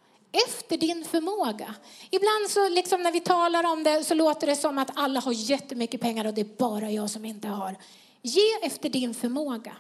efter 0.47 0.77
din 0.77 1.05
förmåga. 1.05 1.75
Ibland 2.11 2.51
så 2.51 2.69
liksom 2.69 3.03
när 3.03 3.13
vi 3.13 3.21
talar 3.21 3.65
om 3.65 3.83
det 3.83 4.05
så 4.05 4.15
låter 4.15 4.47
det 4.47 4.57
som 4.57 4.79
att 4.79 4.91
alla 4.95 5.21
har 5.21 5.33
jättemycket 5.33 6.01
pengar 6.01 6.27
och 6.27 6.35
det 6.35 6.41
är 6.41 6.57
bara 6.59 6.91
jag 6.91 7.11
som 7.11 7.25
inte 7.25 7.49
har. 7.49 7.77
Ge 8.23 8.55
efter 8.63 8.89
din 8.89 9.15
förmåga. 9.15 9.77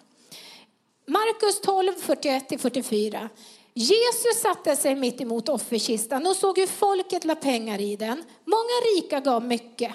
Markus 1.06 1.60
12, 1.60 1.92
41-44. 1.94 3.28
Jesus 3.74 4.40
satte 4.42 4.76
sig 4.76 4.94
mitt 4.94 5.20
emot 5.20 5.48
offerkistan 5.48 6.26
och 6.26 6.36
såg 6.36 6.58
hur 6.58 6.66
folket 6.66 7.24
la 7.24 7.34
pengar 7.34 7.80
i 7.80 7.96
den. 7.96 8.24
Många 8.44 8.96
rika 8.96 9.20
gav 9.20 9.44
mycket. 9.44 9.92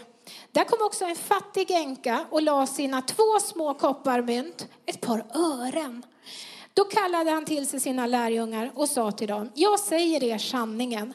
Där 0.54 0.63
kom 0.63 0.86
också 0.86 1.06
en 1.06 1.16
fattig 1.16 1.72
änka 1.72 2.26
och 2.30 2.42
la 2.42 2.68
sina 2.68 3.02
två 3.02 3.39
små 3.42 3.74
kopparmynt, 3.74 4.68
ett 4.86 5.02
par 5.02 5.26
ören. 5.34 6.06
Då 6.74 6.84
kallade 6.84 7.32
han 7.32 7.46
till 7.46 7.68
sig 7.68 7.80
sina 7.80 8.06
lärjungar 8.06 8.72
och 8.76 8.89
sa 8.89 9.12
till 9.12 9.28
dem, 9.28 9.52
jag 9.54 9.80
säger 9.80 10.24
er 10.24 10.38
sanningen. 10.38 11.13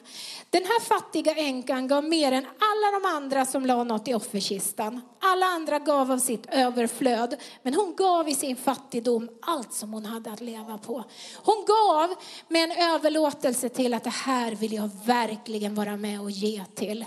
Den 0.49 0.63
här 0.63 0.79
fattiga 0.79 1.35
änkan 1.35 1.87
gav 1.87 2.03
mer 2.03 2.31
än 2.31 2.45
alla 2.45 2.99
de 2.99 3.15
andra 3.15 3.45
som 3.45 3.65
la 3.65 3.83
något 3.83 4.07
i 4.07 4.13
offerkistan. 4.13 5.01
Alla 5.19 5.45
andra 5.45 5.79
gav 5.79 6.11
av 6.11 6.17
sitt 6.17 6.45
överflöd, 6.51 7.35
men 7.63 7.73
hon 7.73 7.95
gav 7.95 8.29
i 8.29 8.35
sin 8.35 8.55
fattigdom 8.55 9.29
allt 9.41 9.73
som 9.73 9.93
hon 9.93 10.05
hade 10.05 10.31
att 10.31 10.41
leva 10.41 10.77
på. 10.77 11.03
Hon 11.35 11.65
gav 11.67 12.15
med 12.47 12.63
en 12.63 12.93
överlåtelse 12.93 13.69
till 13.69 13.93
att 13.93 14.03
det 14.03 14.09
här 14.09 14.51
vill 14.51 14.73
jag 14.73 14.89
verkligen 15.05 15.75
vara 15.75 15.97
med 15.97 16.21
och 16.21 16.31
ge 16.31 16.65
till. 16.75 17.05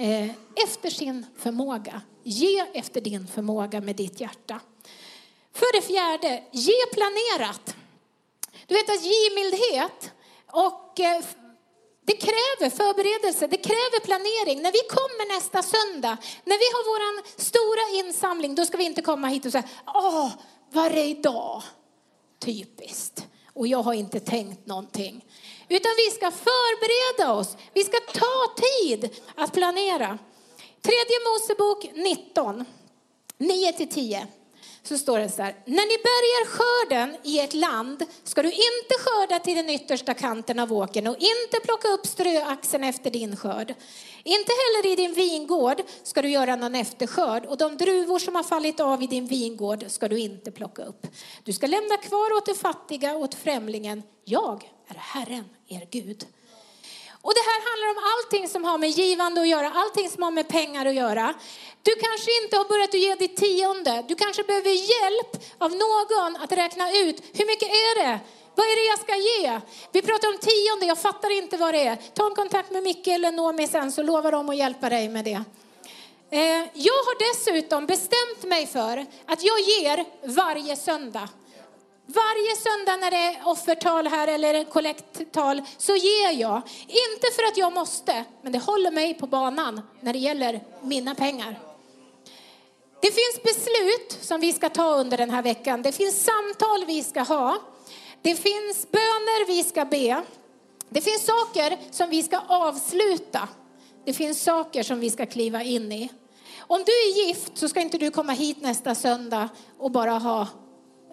Eh, 0.00 0.30
efter 0.64 0.90
sin 0.90 1.26
förmåga. 1.36 2.02
Ge 2.22 2.64
efter 2.72 3.00
din 3.00 3.26
förmåga 3.26 3.80
med 3.80 3.96
ditt 3.96 4.20
hjärta. 4.20 4.60
För 5.52 5.76
det 5.76 5.86
fjärde, 5.86 6.44
ge 6.52 6.86
planerat. 6.92 7.76
Du 8.66 8.74
vet 8.74 8.90
att 8.90 9.04
givmildhet 9.04 10.12
och 10.46 11.00
eh, 11.00 11.24
det 12.06 12.16
kräver 12.16 12.70
förberedelse, 12.70 13.46
det 13.46 13.56
kräver 13.56 14.00
planering. 14.00 14.62
När 14.62 14.72
vi 14.72 14.82
kommer 14.88 15.34
nästa 15.34 15.62
söndag, 15.62 16.16
när 16.44 16.58
vi 16.58 16.68
har 16.74 16.84
vår 16.90 17.40
stora 17.40 18.06
insamling, 18.06 18.54
då 18.54 18.66
ska 18.66 18.76
vi 18.76 18.84
inte 18.84 19.02
komma 19.02 19.28
hit 19.28 19.46
och 19.46 19.52
säga, 19.52 19.68
åh, 19.86 20.30
var 20.70 20.86
är 20.86 20.94
det 20.94 21.04
idag? 21.04 21.62
Typiskt. 22.38 23.26
Och 23.52 23.66
jag 23.66 23.82
har 23.82 23.94
inte 23.94 24.20
tänkt 24.20 24.66
någonting. 24.66 25.24
Utan 25.68 25.92
vi 25.96 26.14
ska 26.14 26.30
förbereda 26.30 27.32
oss, 27.32 27.56
vi 27.72 27.84
ska 27.84 28.00
ta 28.00 28.54
tid 28.56 29.20
att 29.34 29.52
planera. 29.52 30.18
Tredje 30.82 31.16
Mosebok 31.26 31.90
19, 31.94 32.64
9-10 33.38 34.26
så 34.82 34.98
står 34.98 35.18
det 35.18 35.28
så 35.28 35.42
här. 35.42 35.54
När 35.64 35.86
ni 35.86 35.98
bärgar 36.08 36.46
skörden 36.46 37.16
i 37.22 37.38
ett 37.38 37.54
land 37.54 38.04
ska 38.24 38.42
du 38.42 38.48
inte 38.48 38.94
skörda 38.98 39.38
till 39.38 39.56
den 39.56 39.70
yttersta 39.70 40.14
kanten 40.14 40.58
av 40.58 40.72
åkern 40.72 41.06
och 41.06 41.16
inte 41.18 41.60
plocka 41.64 41.88
upp 41.88 42.06
ströaxeln 42.06 42.84
efter 42.84 43.10
din 43.10 43.36
skörd. 43.36 43.74
Inte 44.24 44.52
heller 44.52 44.92
i 44.92 44.96
din 44.96 45.14
vingård 45.14 45.82
ska 46.02 46.22
du 46.22 46.28
göra 46.28 46.56
någon 46.56 46.74
efterskörd 46.74 47.46
och 47.46 47.56
de 47.56 47.76
druvor 47.76 48.18
som 48.18 48.34
har 48.34 48.42
fallit 48.42 48.80
av 48.80 49.02
i 49.02 49.06
din 49.06 49.26
vingård 49.26 49.84
ska 49.88 50.08
du 50.08 50.18
inte 50.18 50.50
plocka 50.50 50.84
upp. 50.84 51.06
Du 51.44 51.52
ska 51.52 51.66
lämna 51.66 51.96
kvar 51.96 52.36
åt 52.36 52.46
de 52.46 52.54
fattiga 52.54 53.16
och 53.16 53.20
åt 53.20 53.34
främlingen. 53.34 54.02
Jag 54.24 54.70
är 54.88 54.94
Herren, 54.94 55.44
er 55.68 55.88
Gud. 55.90 56.26
Och 57.22 57.34
det 57.34 57.44
här 57.50 57.60
handlar 57.70 57.88
om 57.94 58.00
allting 58.12 58.48
som 58.48 58.64
har 58.64 58.78
med 58.78 58.90
givande 58.90 59.40
att 59.40 59.48
göra, 59.48 59.70
allting 59.70 60.08
som 60.10 60.22
har 60.22 60.30
med 60.30 60.48
pengar 60.48 60.86
att 60.86 60.94
göra. 60.94 61.34
Du 61.82 61.94
kanske 61.94 62.30
inte 62.42 62.56
har 62.56 62.64
börjat 62.64 62.88
att 62.88 63.00
ge 63.00 63.14
ditt 63.14 63.36
tionde. 63.36 64.04
Du 64.08 64.14
kanske 64.14 64.42
behöver 64.42 64.70
hjälp 64.70 65.30
av 65.58 65.70
någon 65.70 66.36
att 66.42 66.52
räkna 66.52 66.92
ut 66.92 67.22
hur 67.32 67.46
mycket 67.46 67.68
är 67.68 68.02
det? 68.02 68.18
Vad 68.54 68.66
är 68.66 68.76
det 68.76 68.86
jag 68.92 68.98
ska 68.98 69.16
ge? 69.16 69.60
Vi 69.92 70.02
pratar 70.02 70.28
om 70.28 70.38
tionde, 70.38 70.86
jag 70.86 70.98
fattar 70.98 71.38
inte 71.38 71.56
vad 71.56 71.74
det 71.74 71.86
är. 71.86 71.96
Ta 71.96 72.26
en 72.26 72.34
kontakt 72.34 72.70
med 72.70 72.82
Micke 72.82 73.08
eller 73.08 73.32
Noomi 73.32 73.66
sen 73.66 73.92
så 73.92 74.02
lovar 74.02 74.32
de 74.32 74.48
att 74.48 74.56
hjälpa 74.56 74.88
dig 74.88 75.08
med 75.08 75.24
det. 75.24 75.44
Eh, 76.30 76.66
jag 76.74 76.92
har 76.92 77.32
dessutom 77.32 77.86
bestämt 77.86 78.42
mig 78.42 78.66
för 78.66 79.06
att 79.26 79.42
jag 79.42 79.60
ger 79.60 80.04
varje 80.22 80.76
söndag. 80.76 81.28
Varje 82.10 82.56
söndag 82.56 82.96
när 82.96 83.10
det 83.10 83.16
är 83.16 83.48
offertal 83.48 84.06
här 84.06 84.28
eller 84.28 84.64
kollekttal 84.64 85.62
så 85.78 85.96
ger 85.96 86.32
jag. 86.32 86.62
Inte 86.80 87.26
för 87.36 87.42
att 87.42 87.56
jag 87.56 87.72
måste, 87.72 88.24
men 88.42 88.52
det 88.52 88.58
håller 88.58 88.90
mig 88.90 89.14
på 89.14 89.26
banan 89.26 89.80
när 90.00 90.12
det 90.12 90.18
gäller 90.18 90.60
mina 90.82 91.14
pengar. 91.14 91.60
Det 93.00 93.10
finns 93.10 93.42
beslut 93.42 94.18
som 94.20 94.40
vi 94.40 94.52
ska 94.52 94.68
ta 94.68 94.94
under 94.94 95.16
den 95.16 95.30
här 95.30 95.42
veckan. 95.42 95.82
Det 95.82 95.92
finns 95.92 96.24
samtal 96.24 96.84
vi 96.86 97.02
ska 97.02 97.20
ha. 97.20 97.58
Det 98.22 98.34
finns 98.34 98.90
böner 98.90 99.46
vi 99.46 99.64
ska 99.64 99.84
be. 99.84 100.22
Det 100.88 101.00
finns 101.00 101.26
saker 101.26 101.78
som 101.90 102.10
vi 102.10 102.22
ska 102.22 102.40
avsluta. 102.48 103.48
Det 104.04 104.12
finns 104.12 104.42
saker 104.42 104.82
som 104.82 105.00
vi 105.00 105.10
ska 105.10 105.26
kliva 105.26 105.62
in 105.62 105.92
i. 105.92 106.10
Om 106.58 106.84
du 106.86 106.92
är 106.92 107.26
gift 107.26 107.58
så 107.58 107.68
ska 107.68 107.80
inte 107.80 107.98
du 107.98 108.10
komma 108.10 108.32
hit 108.32 108.60
nästa 108.60 108.94
söndag 108.94 109.48
och 109.78 109.90
bara 109.90 110.12
ha 110.12 110.46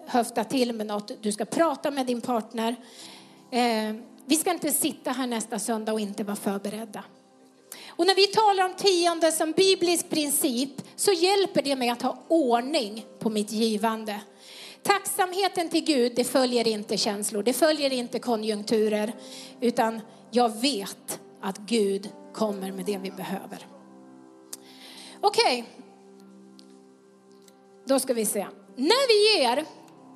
höfta 0.07 0.43
till 0.43 0.73
med 0.73 0.87
något. 0.87 1.11
Du 1.21 1.31
ska 1.31 1.45
prata 1.45 1.91
med 1.91 2.05
din 2.05 2.21
partner. 2.21 2.75
Eh, 3.51 3.95
vi 4.25 4.35
ska 4.35 4.51
inte 4.51 4.71
sitta 4.71 5.11
här 5.11 5.27
nästa 5.27 5.59
söndag 5.59 5.93
och 5.93 5.99
inte 5.99 6.23
vara 6.23 6.35
förberedda. 6.35 7.03
Och 7.97 8.07
när 8.07 8.15
vi 8.15 8.27
talar 8.27 8.65
om 8.65 8.73
tionde 8.73 9.31
som 9.31 9.51
biblisk 9.51 10.09
princip 10.09 10.71
så 10.95 11.11
hjälper 11.11 11.61
det 11.61 11.75
mig 11.75 11.89
att 11.89 12.01
ha 12.01 12.17
ordning 12.27 13.05
på 13.19 13.29
mitt 13.29 13.51
givande. 13.51 14.21
Tacksamheten 14.83 15.69
till 15.69 15.83
Gud, 15.83 16.13
det 16.15 16.23
följer 16.23 16.67
inte 16.67 16.97
känslor, 16.97 17.43
det 17.43 17.53
följer 17.53 17.93
inte 17.93 18.19
konjunkturer, 18.19 19.13
utan 19.61 20.01
jag 20.31 20.61
vet 20.61 21.19
att 21.41 21.57
Gud 21.57 22.09
kommer 22.33 22.71
med 22.71 22.85
det 22.85 22.97
vi 22.97 23.11
behöver. 23.11 23.67
Okej, 25.21 25.61
okay. 25.61 25.63
då 27.85 27.99
ska 27.99 28.13
vi 28.13 28.25
se. 28.25 28.47
När 28.75 29.07
vi 29.07 29.39
ger 29.39 29.65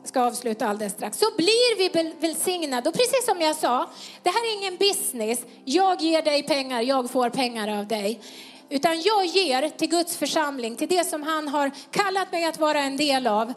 ska 0.04 0.22
avsluta 0.22 0.68
alldeles 0.68 0.94
strax, 0.94 1.20
så 1.20 1.26
blir 1.38 1.78
vi 1.78 2.14
välsignade. 2.20 2.90
Och 2.90 2.96
precis 2.96 3.26
som 3.26 3.42
jag 3.42 3.56
sa, 3.56 3.90
det 4.24 4.30
här 4.30 4.48
är 4.48 4.58
ingen 4.58 4.78
business. 4.78 5.40
Jag 5.66 6.02
ger 6.02 6.22
dig 6.22 6.44
pengar, 6.44 6.82
jag 6.82 7.12
får 7.12 7.30
pengar 7.30 7.80
av 7.80 7.88
dig. 7.88 8.22
Utan 8.70 9.02
jag 9.02 9.26
ger 9.26 9.70
till 9.70 9.90
Guds 9.90 10.18
församling, 10.18 10.76
till 10.76 10.88
det 10.88 11.04
som 11.04 11.24
han 11.24 11.48
har 11.48 11.72
kallat 11.92 12.32
mig 12.32 12.46
att 12.46 12.60
vara 12.60 12.82
en 12.82 12.98
del 12.98 13.28
av. 13.28 13.54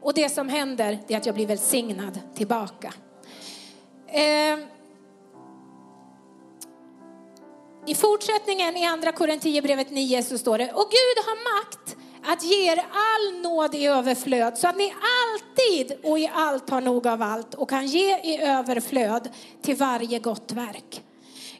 Och 0.00 0.14
det 0.14 0.28
som 0.28 0.48
händer 0.48 0.98
är 1.08 1.16
att 1.16 1.26
jag 1.26 1.34
blir 1.34 1.46
välsignad 1.46 2.20
tillbaka. 2.34 2.94
Eh, 4.06 4.58
I 7.86 7.94
fortsättningen 7.94 8.76
i 8.76 8.84
andra 8.84 9.12
Korinthierbrevet 9.12 9.90
9 9.90 10.22
så 10.22 10.38
står 10.38 10.58
det, 10.58 10.72
och 10.72 10.90
Gud 10.90 11.24
har 11.26 11.60
makt 11.60 11.96
att 12.26 12.44
ge 12.44 12.72
er 12.72 12.78
all 12.78 13.40
nåd 13.42 13.74
i 13.74 13.86
överflöd 13.86 14.58
så 14.58 14.68
att 14.68 14.76
ni 14.76 14.94
alltid 15.22 15.98
och 16.02 16.18
i 16.18 16.30
allt 16.34 16.70
har 16.70 16.80
nog 16.80 17.06
av 17.06 17.22
allt 17.22 17.54
och 17.54 17.70
kan 17.70 17.86
ge 17.86 18.18
i 18.18 18.42
överflöd 18.42 19.28
till 19.62 19.76
varje 19.76 20.18
gott 20.18 20.52
verk. 20.52 21.02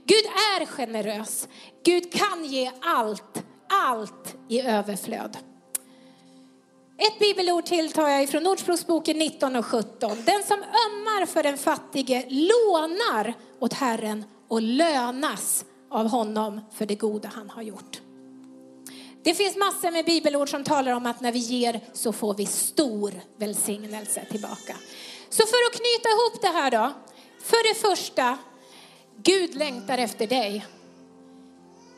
Gud 0.04 0.24
är 0.26 0.66
generös. 0.66 1.48
Gud 1.84 2.12
kan 2.12 2.44
ge 2.44 2.70
allt, 2.80 3.44
allt 3.68 4.36
i 4.48 4.60
överflöd. 4.60 5.38
Ett 6.98 7.18
bibelord 7.18 7.64
till 7.64 7.92
tar 7.92 8.08
jag 8.08 8.22
ifrån 8.22 8.46
Ordspråksboken 8.46 9.18
19 9.18 9.56
och 9.56 9.66
17. 9.66 10.16
Den 10.26 10.42
som 10.42 10.58
ömmar 10.58 11.26
för 11.26 11.42
den 11.42 11.58
fattige 11.58 12.24
lånar 12.28 13.34
åt 13.58 13.72
Herren 13.72 14.24
och 14.48 14.62
lönas 14.62 15.64
av 15.90 16.08
honom 16.08 16.60
för 16.72 16.86
det 16.86 16.94
goda 16.94 17.30
han 17.34 17.50
har 17.50 17.62
gjort. 17.62 18.03
Det 19.24 19.34
finns 19.34 19.56
massor 19.56 19.90
med 19.90 20.04
bibelord 20.04 20.50
som 20.50 20.64
talar 20.64 20.92
om 20.92 21.06
att 21.06 21.20
när 21.20 21.32
vi 21.32 21.38
ger 21.38 21.80
så 21.92 22.12
får 22.12 22.34
vi 22.34 22.46
stor 22.46 23.12
välsignelse 23.36 24.24
tillbaka. 24.30 24.76
Så 25.28 25.46
för 25.46 25.56
att 25.66 25.72
knyta 25.72 26.08
ihop 26.08 26.42
det 26.42 26.48
här 26.48 26.70
då. 26.70 26.92
För 27.42 27.68
det 27.68 27.80
första, 27.80 28.38
Gud 29.16 29.54
längtar 29.54 29.98
efter 29.98 30.26
dig. 30.26 30.66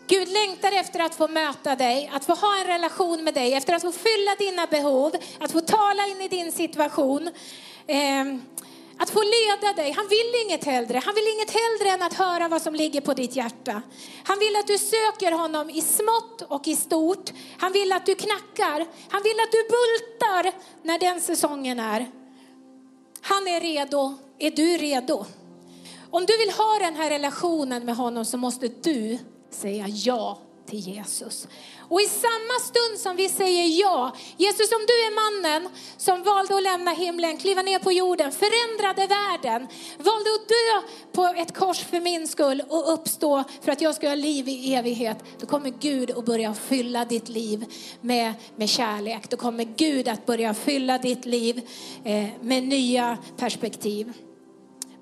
Gud 0.08 0.28
längtar 0.28 0.72
efter 0.72 1.00
att 1.00 1.14
få 1.14 1.28
möta 1.28 1.76
dig, 1.76 2.10
att 2.14 2.24
få 2.24 2.34
ha 2.34 2.60
en 2.60 2.66
relation 2.66 3.24
med 3.24 3.34
dig, 3.34 3.54
efter 3.54 3.72
att 3.74 3.82
få 3.82 3.92
fylla 3.92 4.34
dina 4.38 4.66
behov, 4.66 5.12
att 5.40 5.52
få 5.52 5.60
tala 5.60 6.06
in 6.06 6.20
i 6.20 6.28
din 6.28 6.52
situation. 6.52 7.30
Eh, 7.86 8.24
att 8.98 9.10
få 9.10 9.22
leda 9.22 9.72
dig. 9.72 9.92
Han 9.92 10.08
vill 10.08 10.32
inget 10.46 10.64
hellre. 10.64 11.02
Han 11.04 11.14
vill 11.14 11.24
inget 11.34 11.50
hellre 11.50 11.94
än 11.94 12.02
att 12.02 12.14
höra 12.14 12.48
vad 12.48 12.62
som 12.62 12.74
ligger 12.74 13.00
på 13.00 13.14
ditt 13.14 13.36
hjärta. 13.36 13.82
Han 14.24 14.38
vill 14.38 14.56
att 14.56 14.66
du 14.66 14.78
söker 14.78 15.32
honom 15.32 15.70
i 15.70 15.80
smått 15.80 16.42
och 16.48 16.68
i 16.68 16.76
stort. 16.76 17.30
Han 17.58 17.72
vill 17.72 17.92
att 17.92 18.06
du 18.06 18.14
knackar. 18.14 18.86
Han 19.08 19.22
vill 19.22 19.40
att 19.40 19.52
du 19.52 19.62
bultar 19.62 20.52
när 20.82 20.98
den 20.98 21.20
säsongen 21.20 21.80
är. 21.80 22.10
Han 23.20 23.48
är 23.48 23.60
redo. 23.60 24.14
Är 24.38 24.50
du 24.50 24.76
redo? 24.76 25.24
Om 26.10 26.26
du 26.26 26.36
vill 26.36 26.50
ha 26.50 26.78
den 26.78 26.94
här 26.94 27.10
relationen 27.10 27.84
med 27.84 27.96
honom 27.96 28.24
så 28.24 28.36
måste 28.36 28.68
du 28.68 29.18
säga 29.50 29.86
ja 29.88 30.38
till 30.66 30.78
Jesus. 30.78 31.48
Och 31.88 32.00
i 32.00 32.04
samma 32.04 32.60
stund 32.60 32.98
som 32.98 33.16
vi 33.16 33.28
säger 33.28 33.80
ja, 33.80 34.16
Jesus 34.36 34.72
om 34.72 34.86
du 34.86 34.92
är 34.92 35.14
mannen 35.14 35.68
som 35.96 36.22
valde 36.22 36.56
att 36.56 36.62
lämna 36.62 36.90
himlen, 36.90 37.36
kliva 37.36 37.62
ner 37.62 37.78
på 37.78 37.92
jorden, 37.92 38.32
förändrade 38.32 39.06
världen, 39.06 39.68
valde 39.98 40.30
att 40.34 40.48
dö 40.48 40.88
på 41.12 41.40
ett 41.40 41.54
kors 41.54 41.78
för 41.78 42.00
min 42.00 42.28
skull 42.28 42.62
och 42.68 42.92
uppstå 42.92 43.44
för 43.62 43.72
att 43.72 43.80
jag 43.80 43.94
ska 43.94 44.08
ha 44.08 44.14
liv 44.14 44.48
i 44.48 44.74
evighet, 44.74 45.18
då 45.40 45.46
kommer 45.46 45.70
Gud 45.70 46.10
att 46.10 46.24
börja 46.24 46.54
fylla 46.54 47.04
ditt 47.04 47.28
liv 47.28 47.64
med, 48.00 48.32
med 48.56 48.68
kärlek. 48.68 49.30
Då 49.30 49.36
kommer 49.36 49.64
Gud 49.64 50.08
att 50.08 50.26
börja 50.26 50.54
fylla 50.54 50.98
ditt 50.98 51.24
liv 51.24 51.68
eh, 52.04 52.26
med 52.40 52.62
nya 52.62 53.18
perspektiv. 53.36 54.12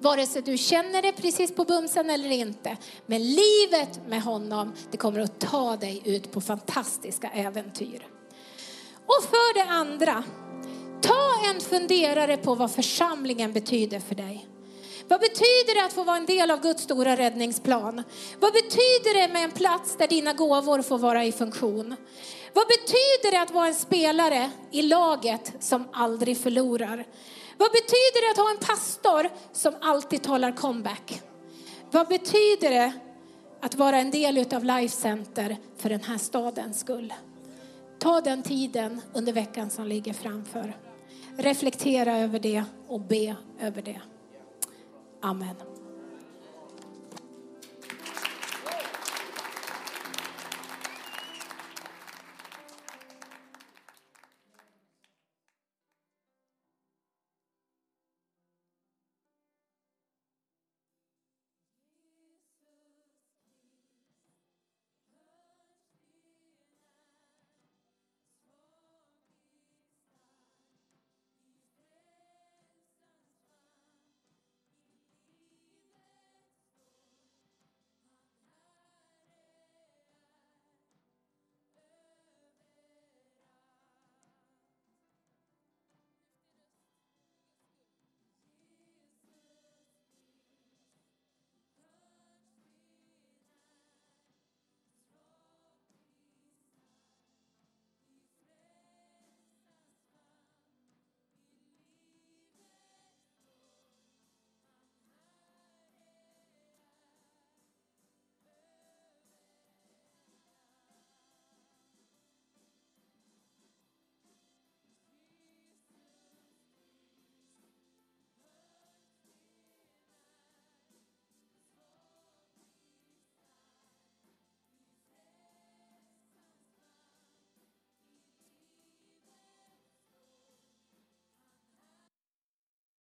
Vare 0.05 0.27
sig 0.27 0.43
du 0.43 0.59
känner 0.59 1.03
det 1.03 1.13
precis 1.13 1.55
på 1.55 1.65
bumsen 1.65 2.11
eller 2.11 2.31
inte. 2.31 2.77
Men 3.07 3.23
livet 3.23 4.01
med 4.09 4.23
honom, 4.23 4.73
det 4.91 4.97
kommer 4.97 5.21
att 5.21 5.41
ta 5.41 5.77
dig 5.77 6.03
ut 6.05 6.33
på 6.33 6.41
fantastiska 6.41 7.31
äventyr. 7.35 8.07
Och 9.07 9.25
för 9.25 9.55
det 9.55 9.71
andra, 9.71 10.25
ta 11.01 11.49
en 11.51 11.61
funderare 11.61 12.37
på 12.37 12.55
vad 12.55 12.71
församlingen 12.71 13.53
betyder 13.53 14.01
för 14.01 14.15
dig. 14.15 14.49
Vad 15.09 15.21
betyder 15.21 15.75
det 15.75 15.87
att 15.87 15.93
få 15.93 16.05
vara 16.05 16.17
en 16.17 16.27
del 16.27 16.51
av 16.51 16.61
Guds 16.63 16.83
stora 16.83 17.17
räddningsplan? 17.17 18.03
Vad 18.41 18.53
betyder 18.53 19.21
det 19.21 19.33
med 19.33 19.45
en 19.45 19.51
plats 19.51 19.97
där 19.97 20.09
dina 20.09 20.33
gåvor 20.33 20.83
får 20.83 20.99
vara 20.99 21.25
i 21.25 21.33
funktion? 21.33 21.97
Vad 22.53 22.67
betyder 22.67 23.31
det 23.31 23.41
att 23.41 23.55
vara 23.55 23.67
en 23.67 23.75
spelare 23.75 24.51
i 24.71 24.83
laget 24.83 25.53
som 25.61 25.89
aldrig 25.93 26.39
förlorar? 26.39 27.07
Vad 27.59 27.73
betyder 27.73 28.27
det 28.27 28.31
att 28.31 28.47
ha 28.47 28.51
en 28.51 28.77
pastor 28.77 29.31
som 29.53 29.75
alltid 29.81 30.23
talar 30.23 30.53
comeback? 30.53 31.23
Vad 31.91 32.09
betyder 32.09 32.71
det 32.71 32.93
att 33.61 33.75
vara 33.75 33.99
en 33.99 34.11
del 34.11 34.55
av 34.55 34.65
Life 34.65 34.97
Center 34.97 35.57
för 35.77 35.91
den 35.91 36.03
här 36.03 36.19
stadens 36.19 36.81
skull? 36.81 37.15
Ta 37.99 38.21
den 38.21 38.43
tiden 38.43 39.01
under 39.15 39.33
veckan 39.33 39.71
som 39.71 39.87
ligger 39.87 40.13
framför. 40.13 40.77
Reflektera 41.37 42.19
över 42.19 42.39
det 42.39 42.65
och 42.89 43.01
be 43.01 43.37
över 43.61 43.83
det. 43.83 44.01
Amen. 45.23 45.74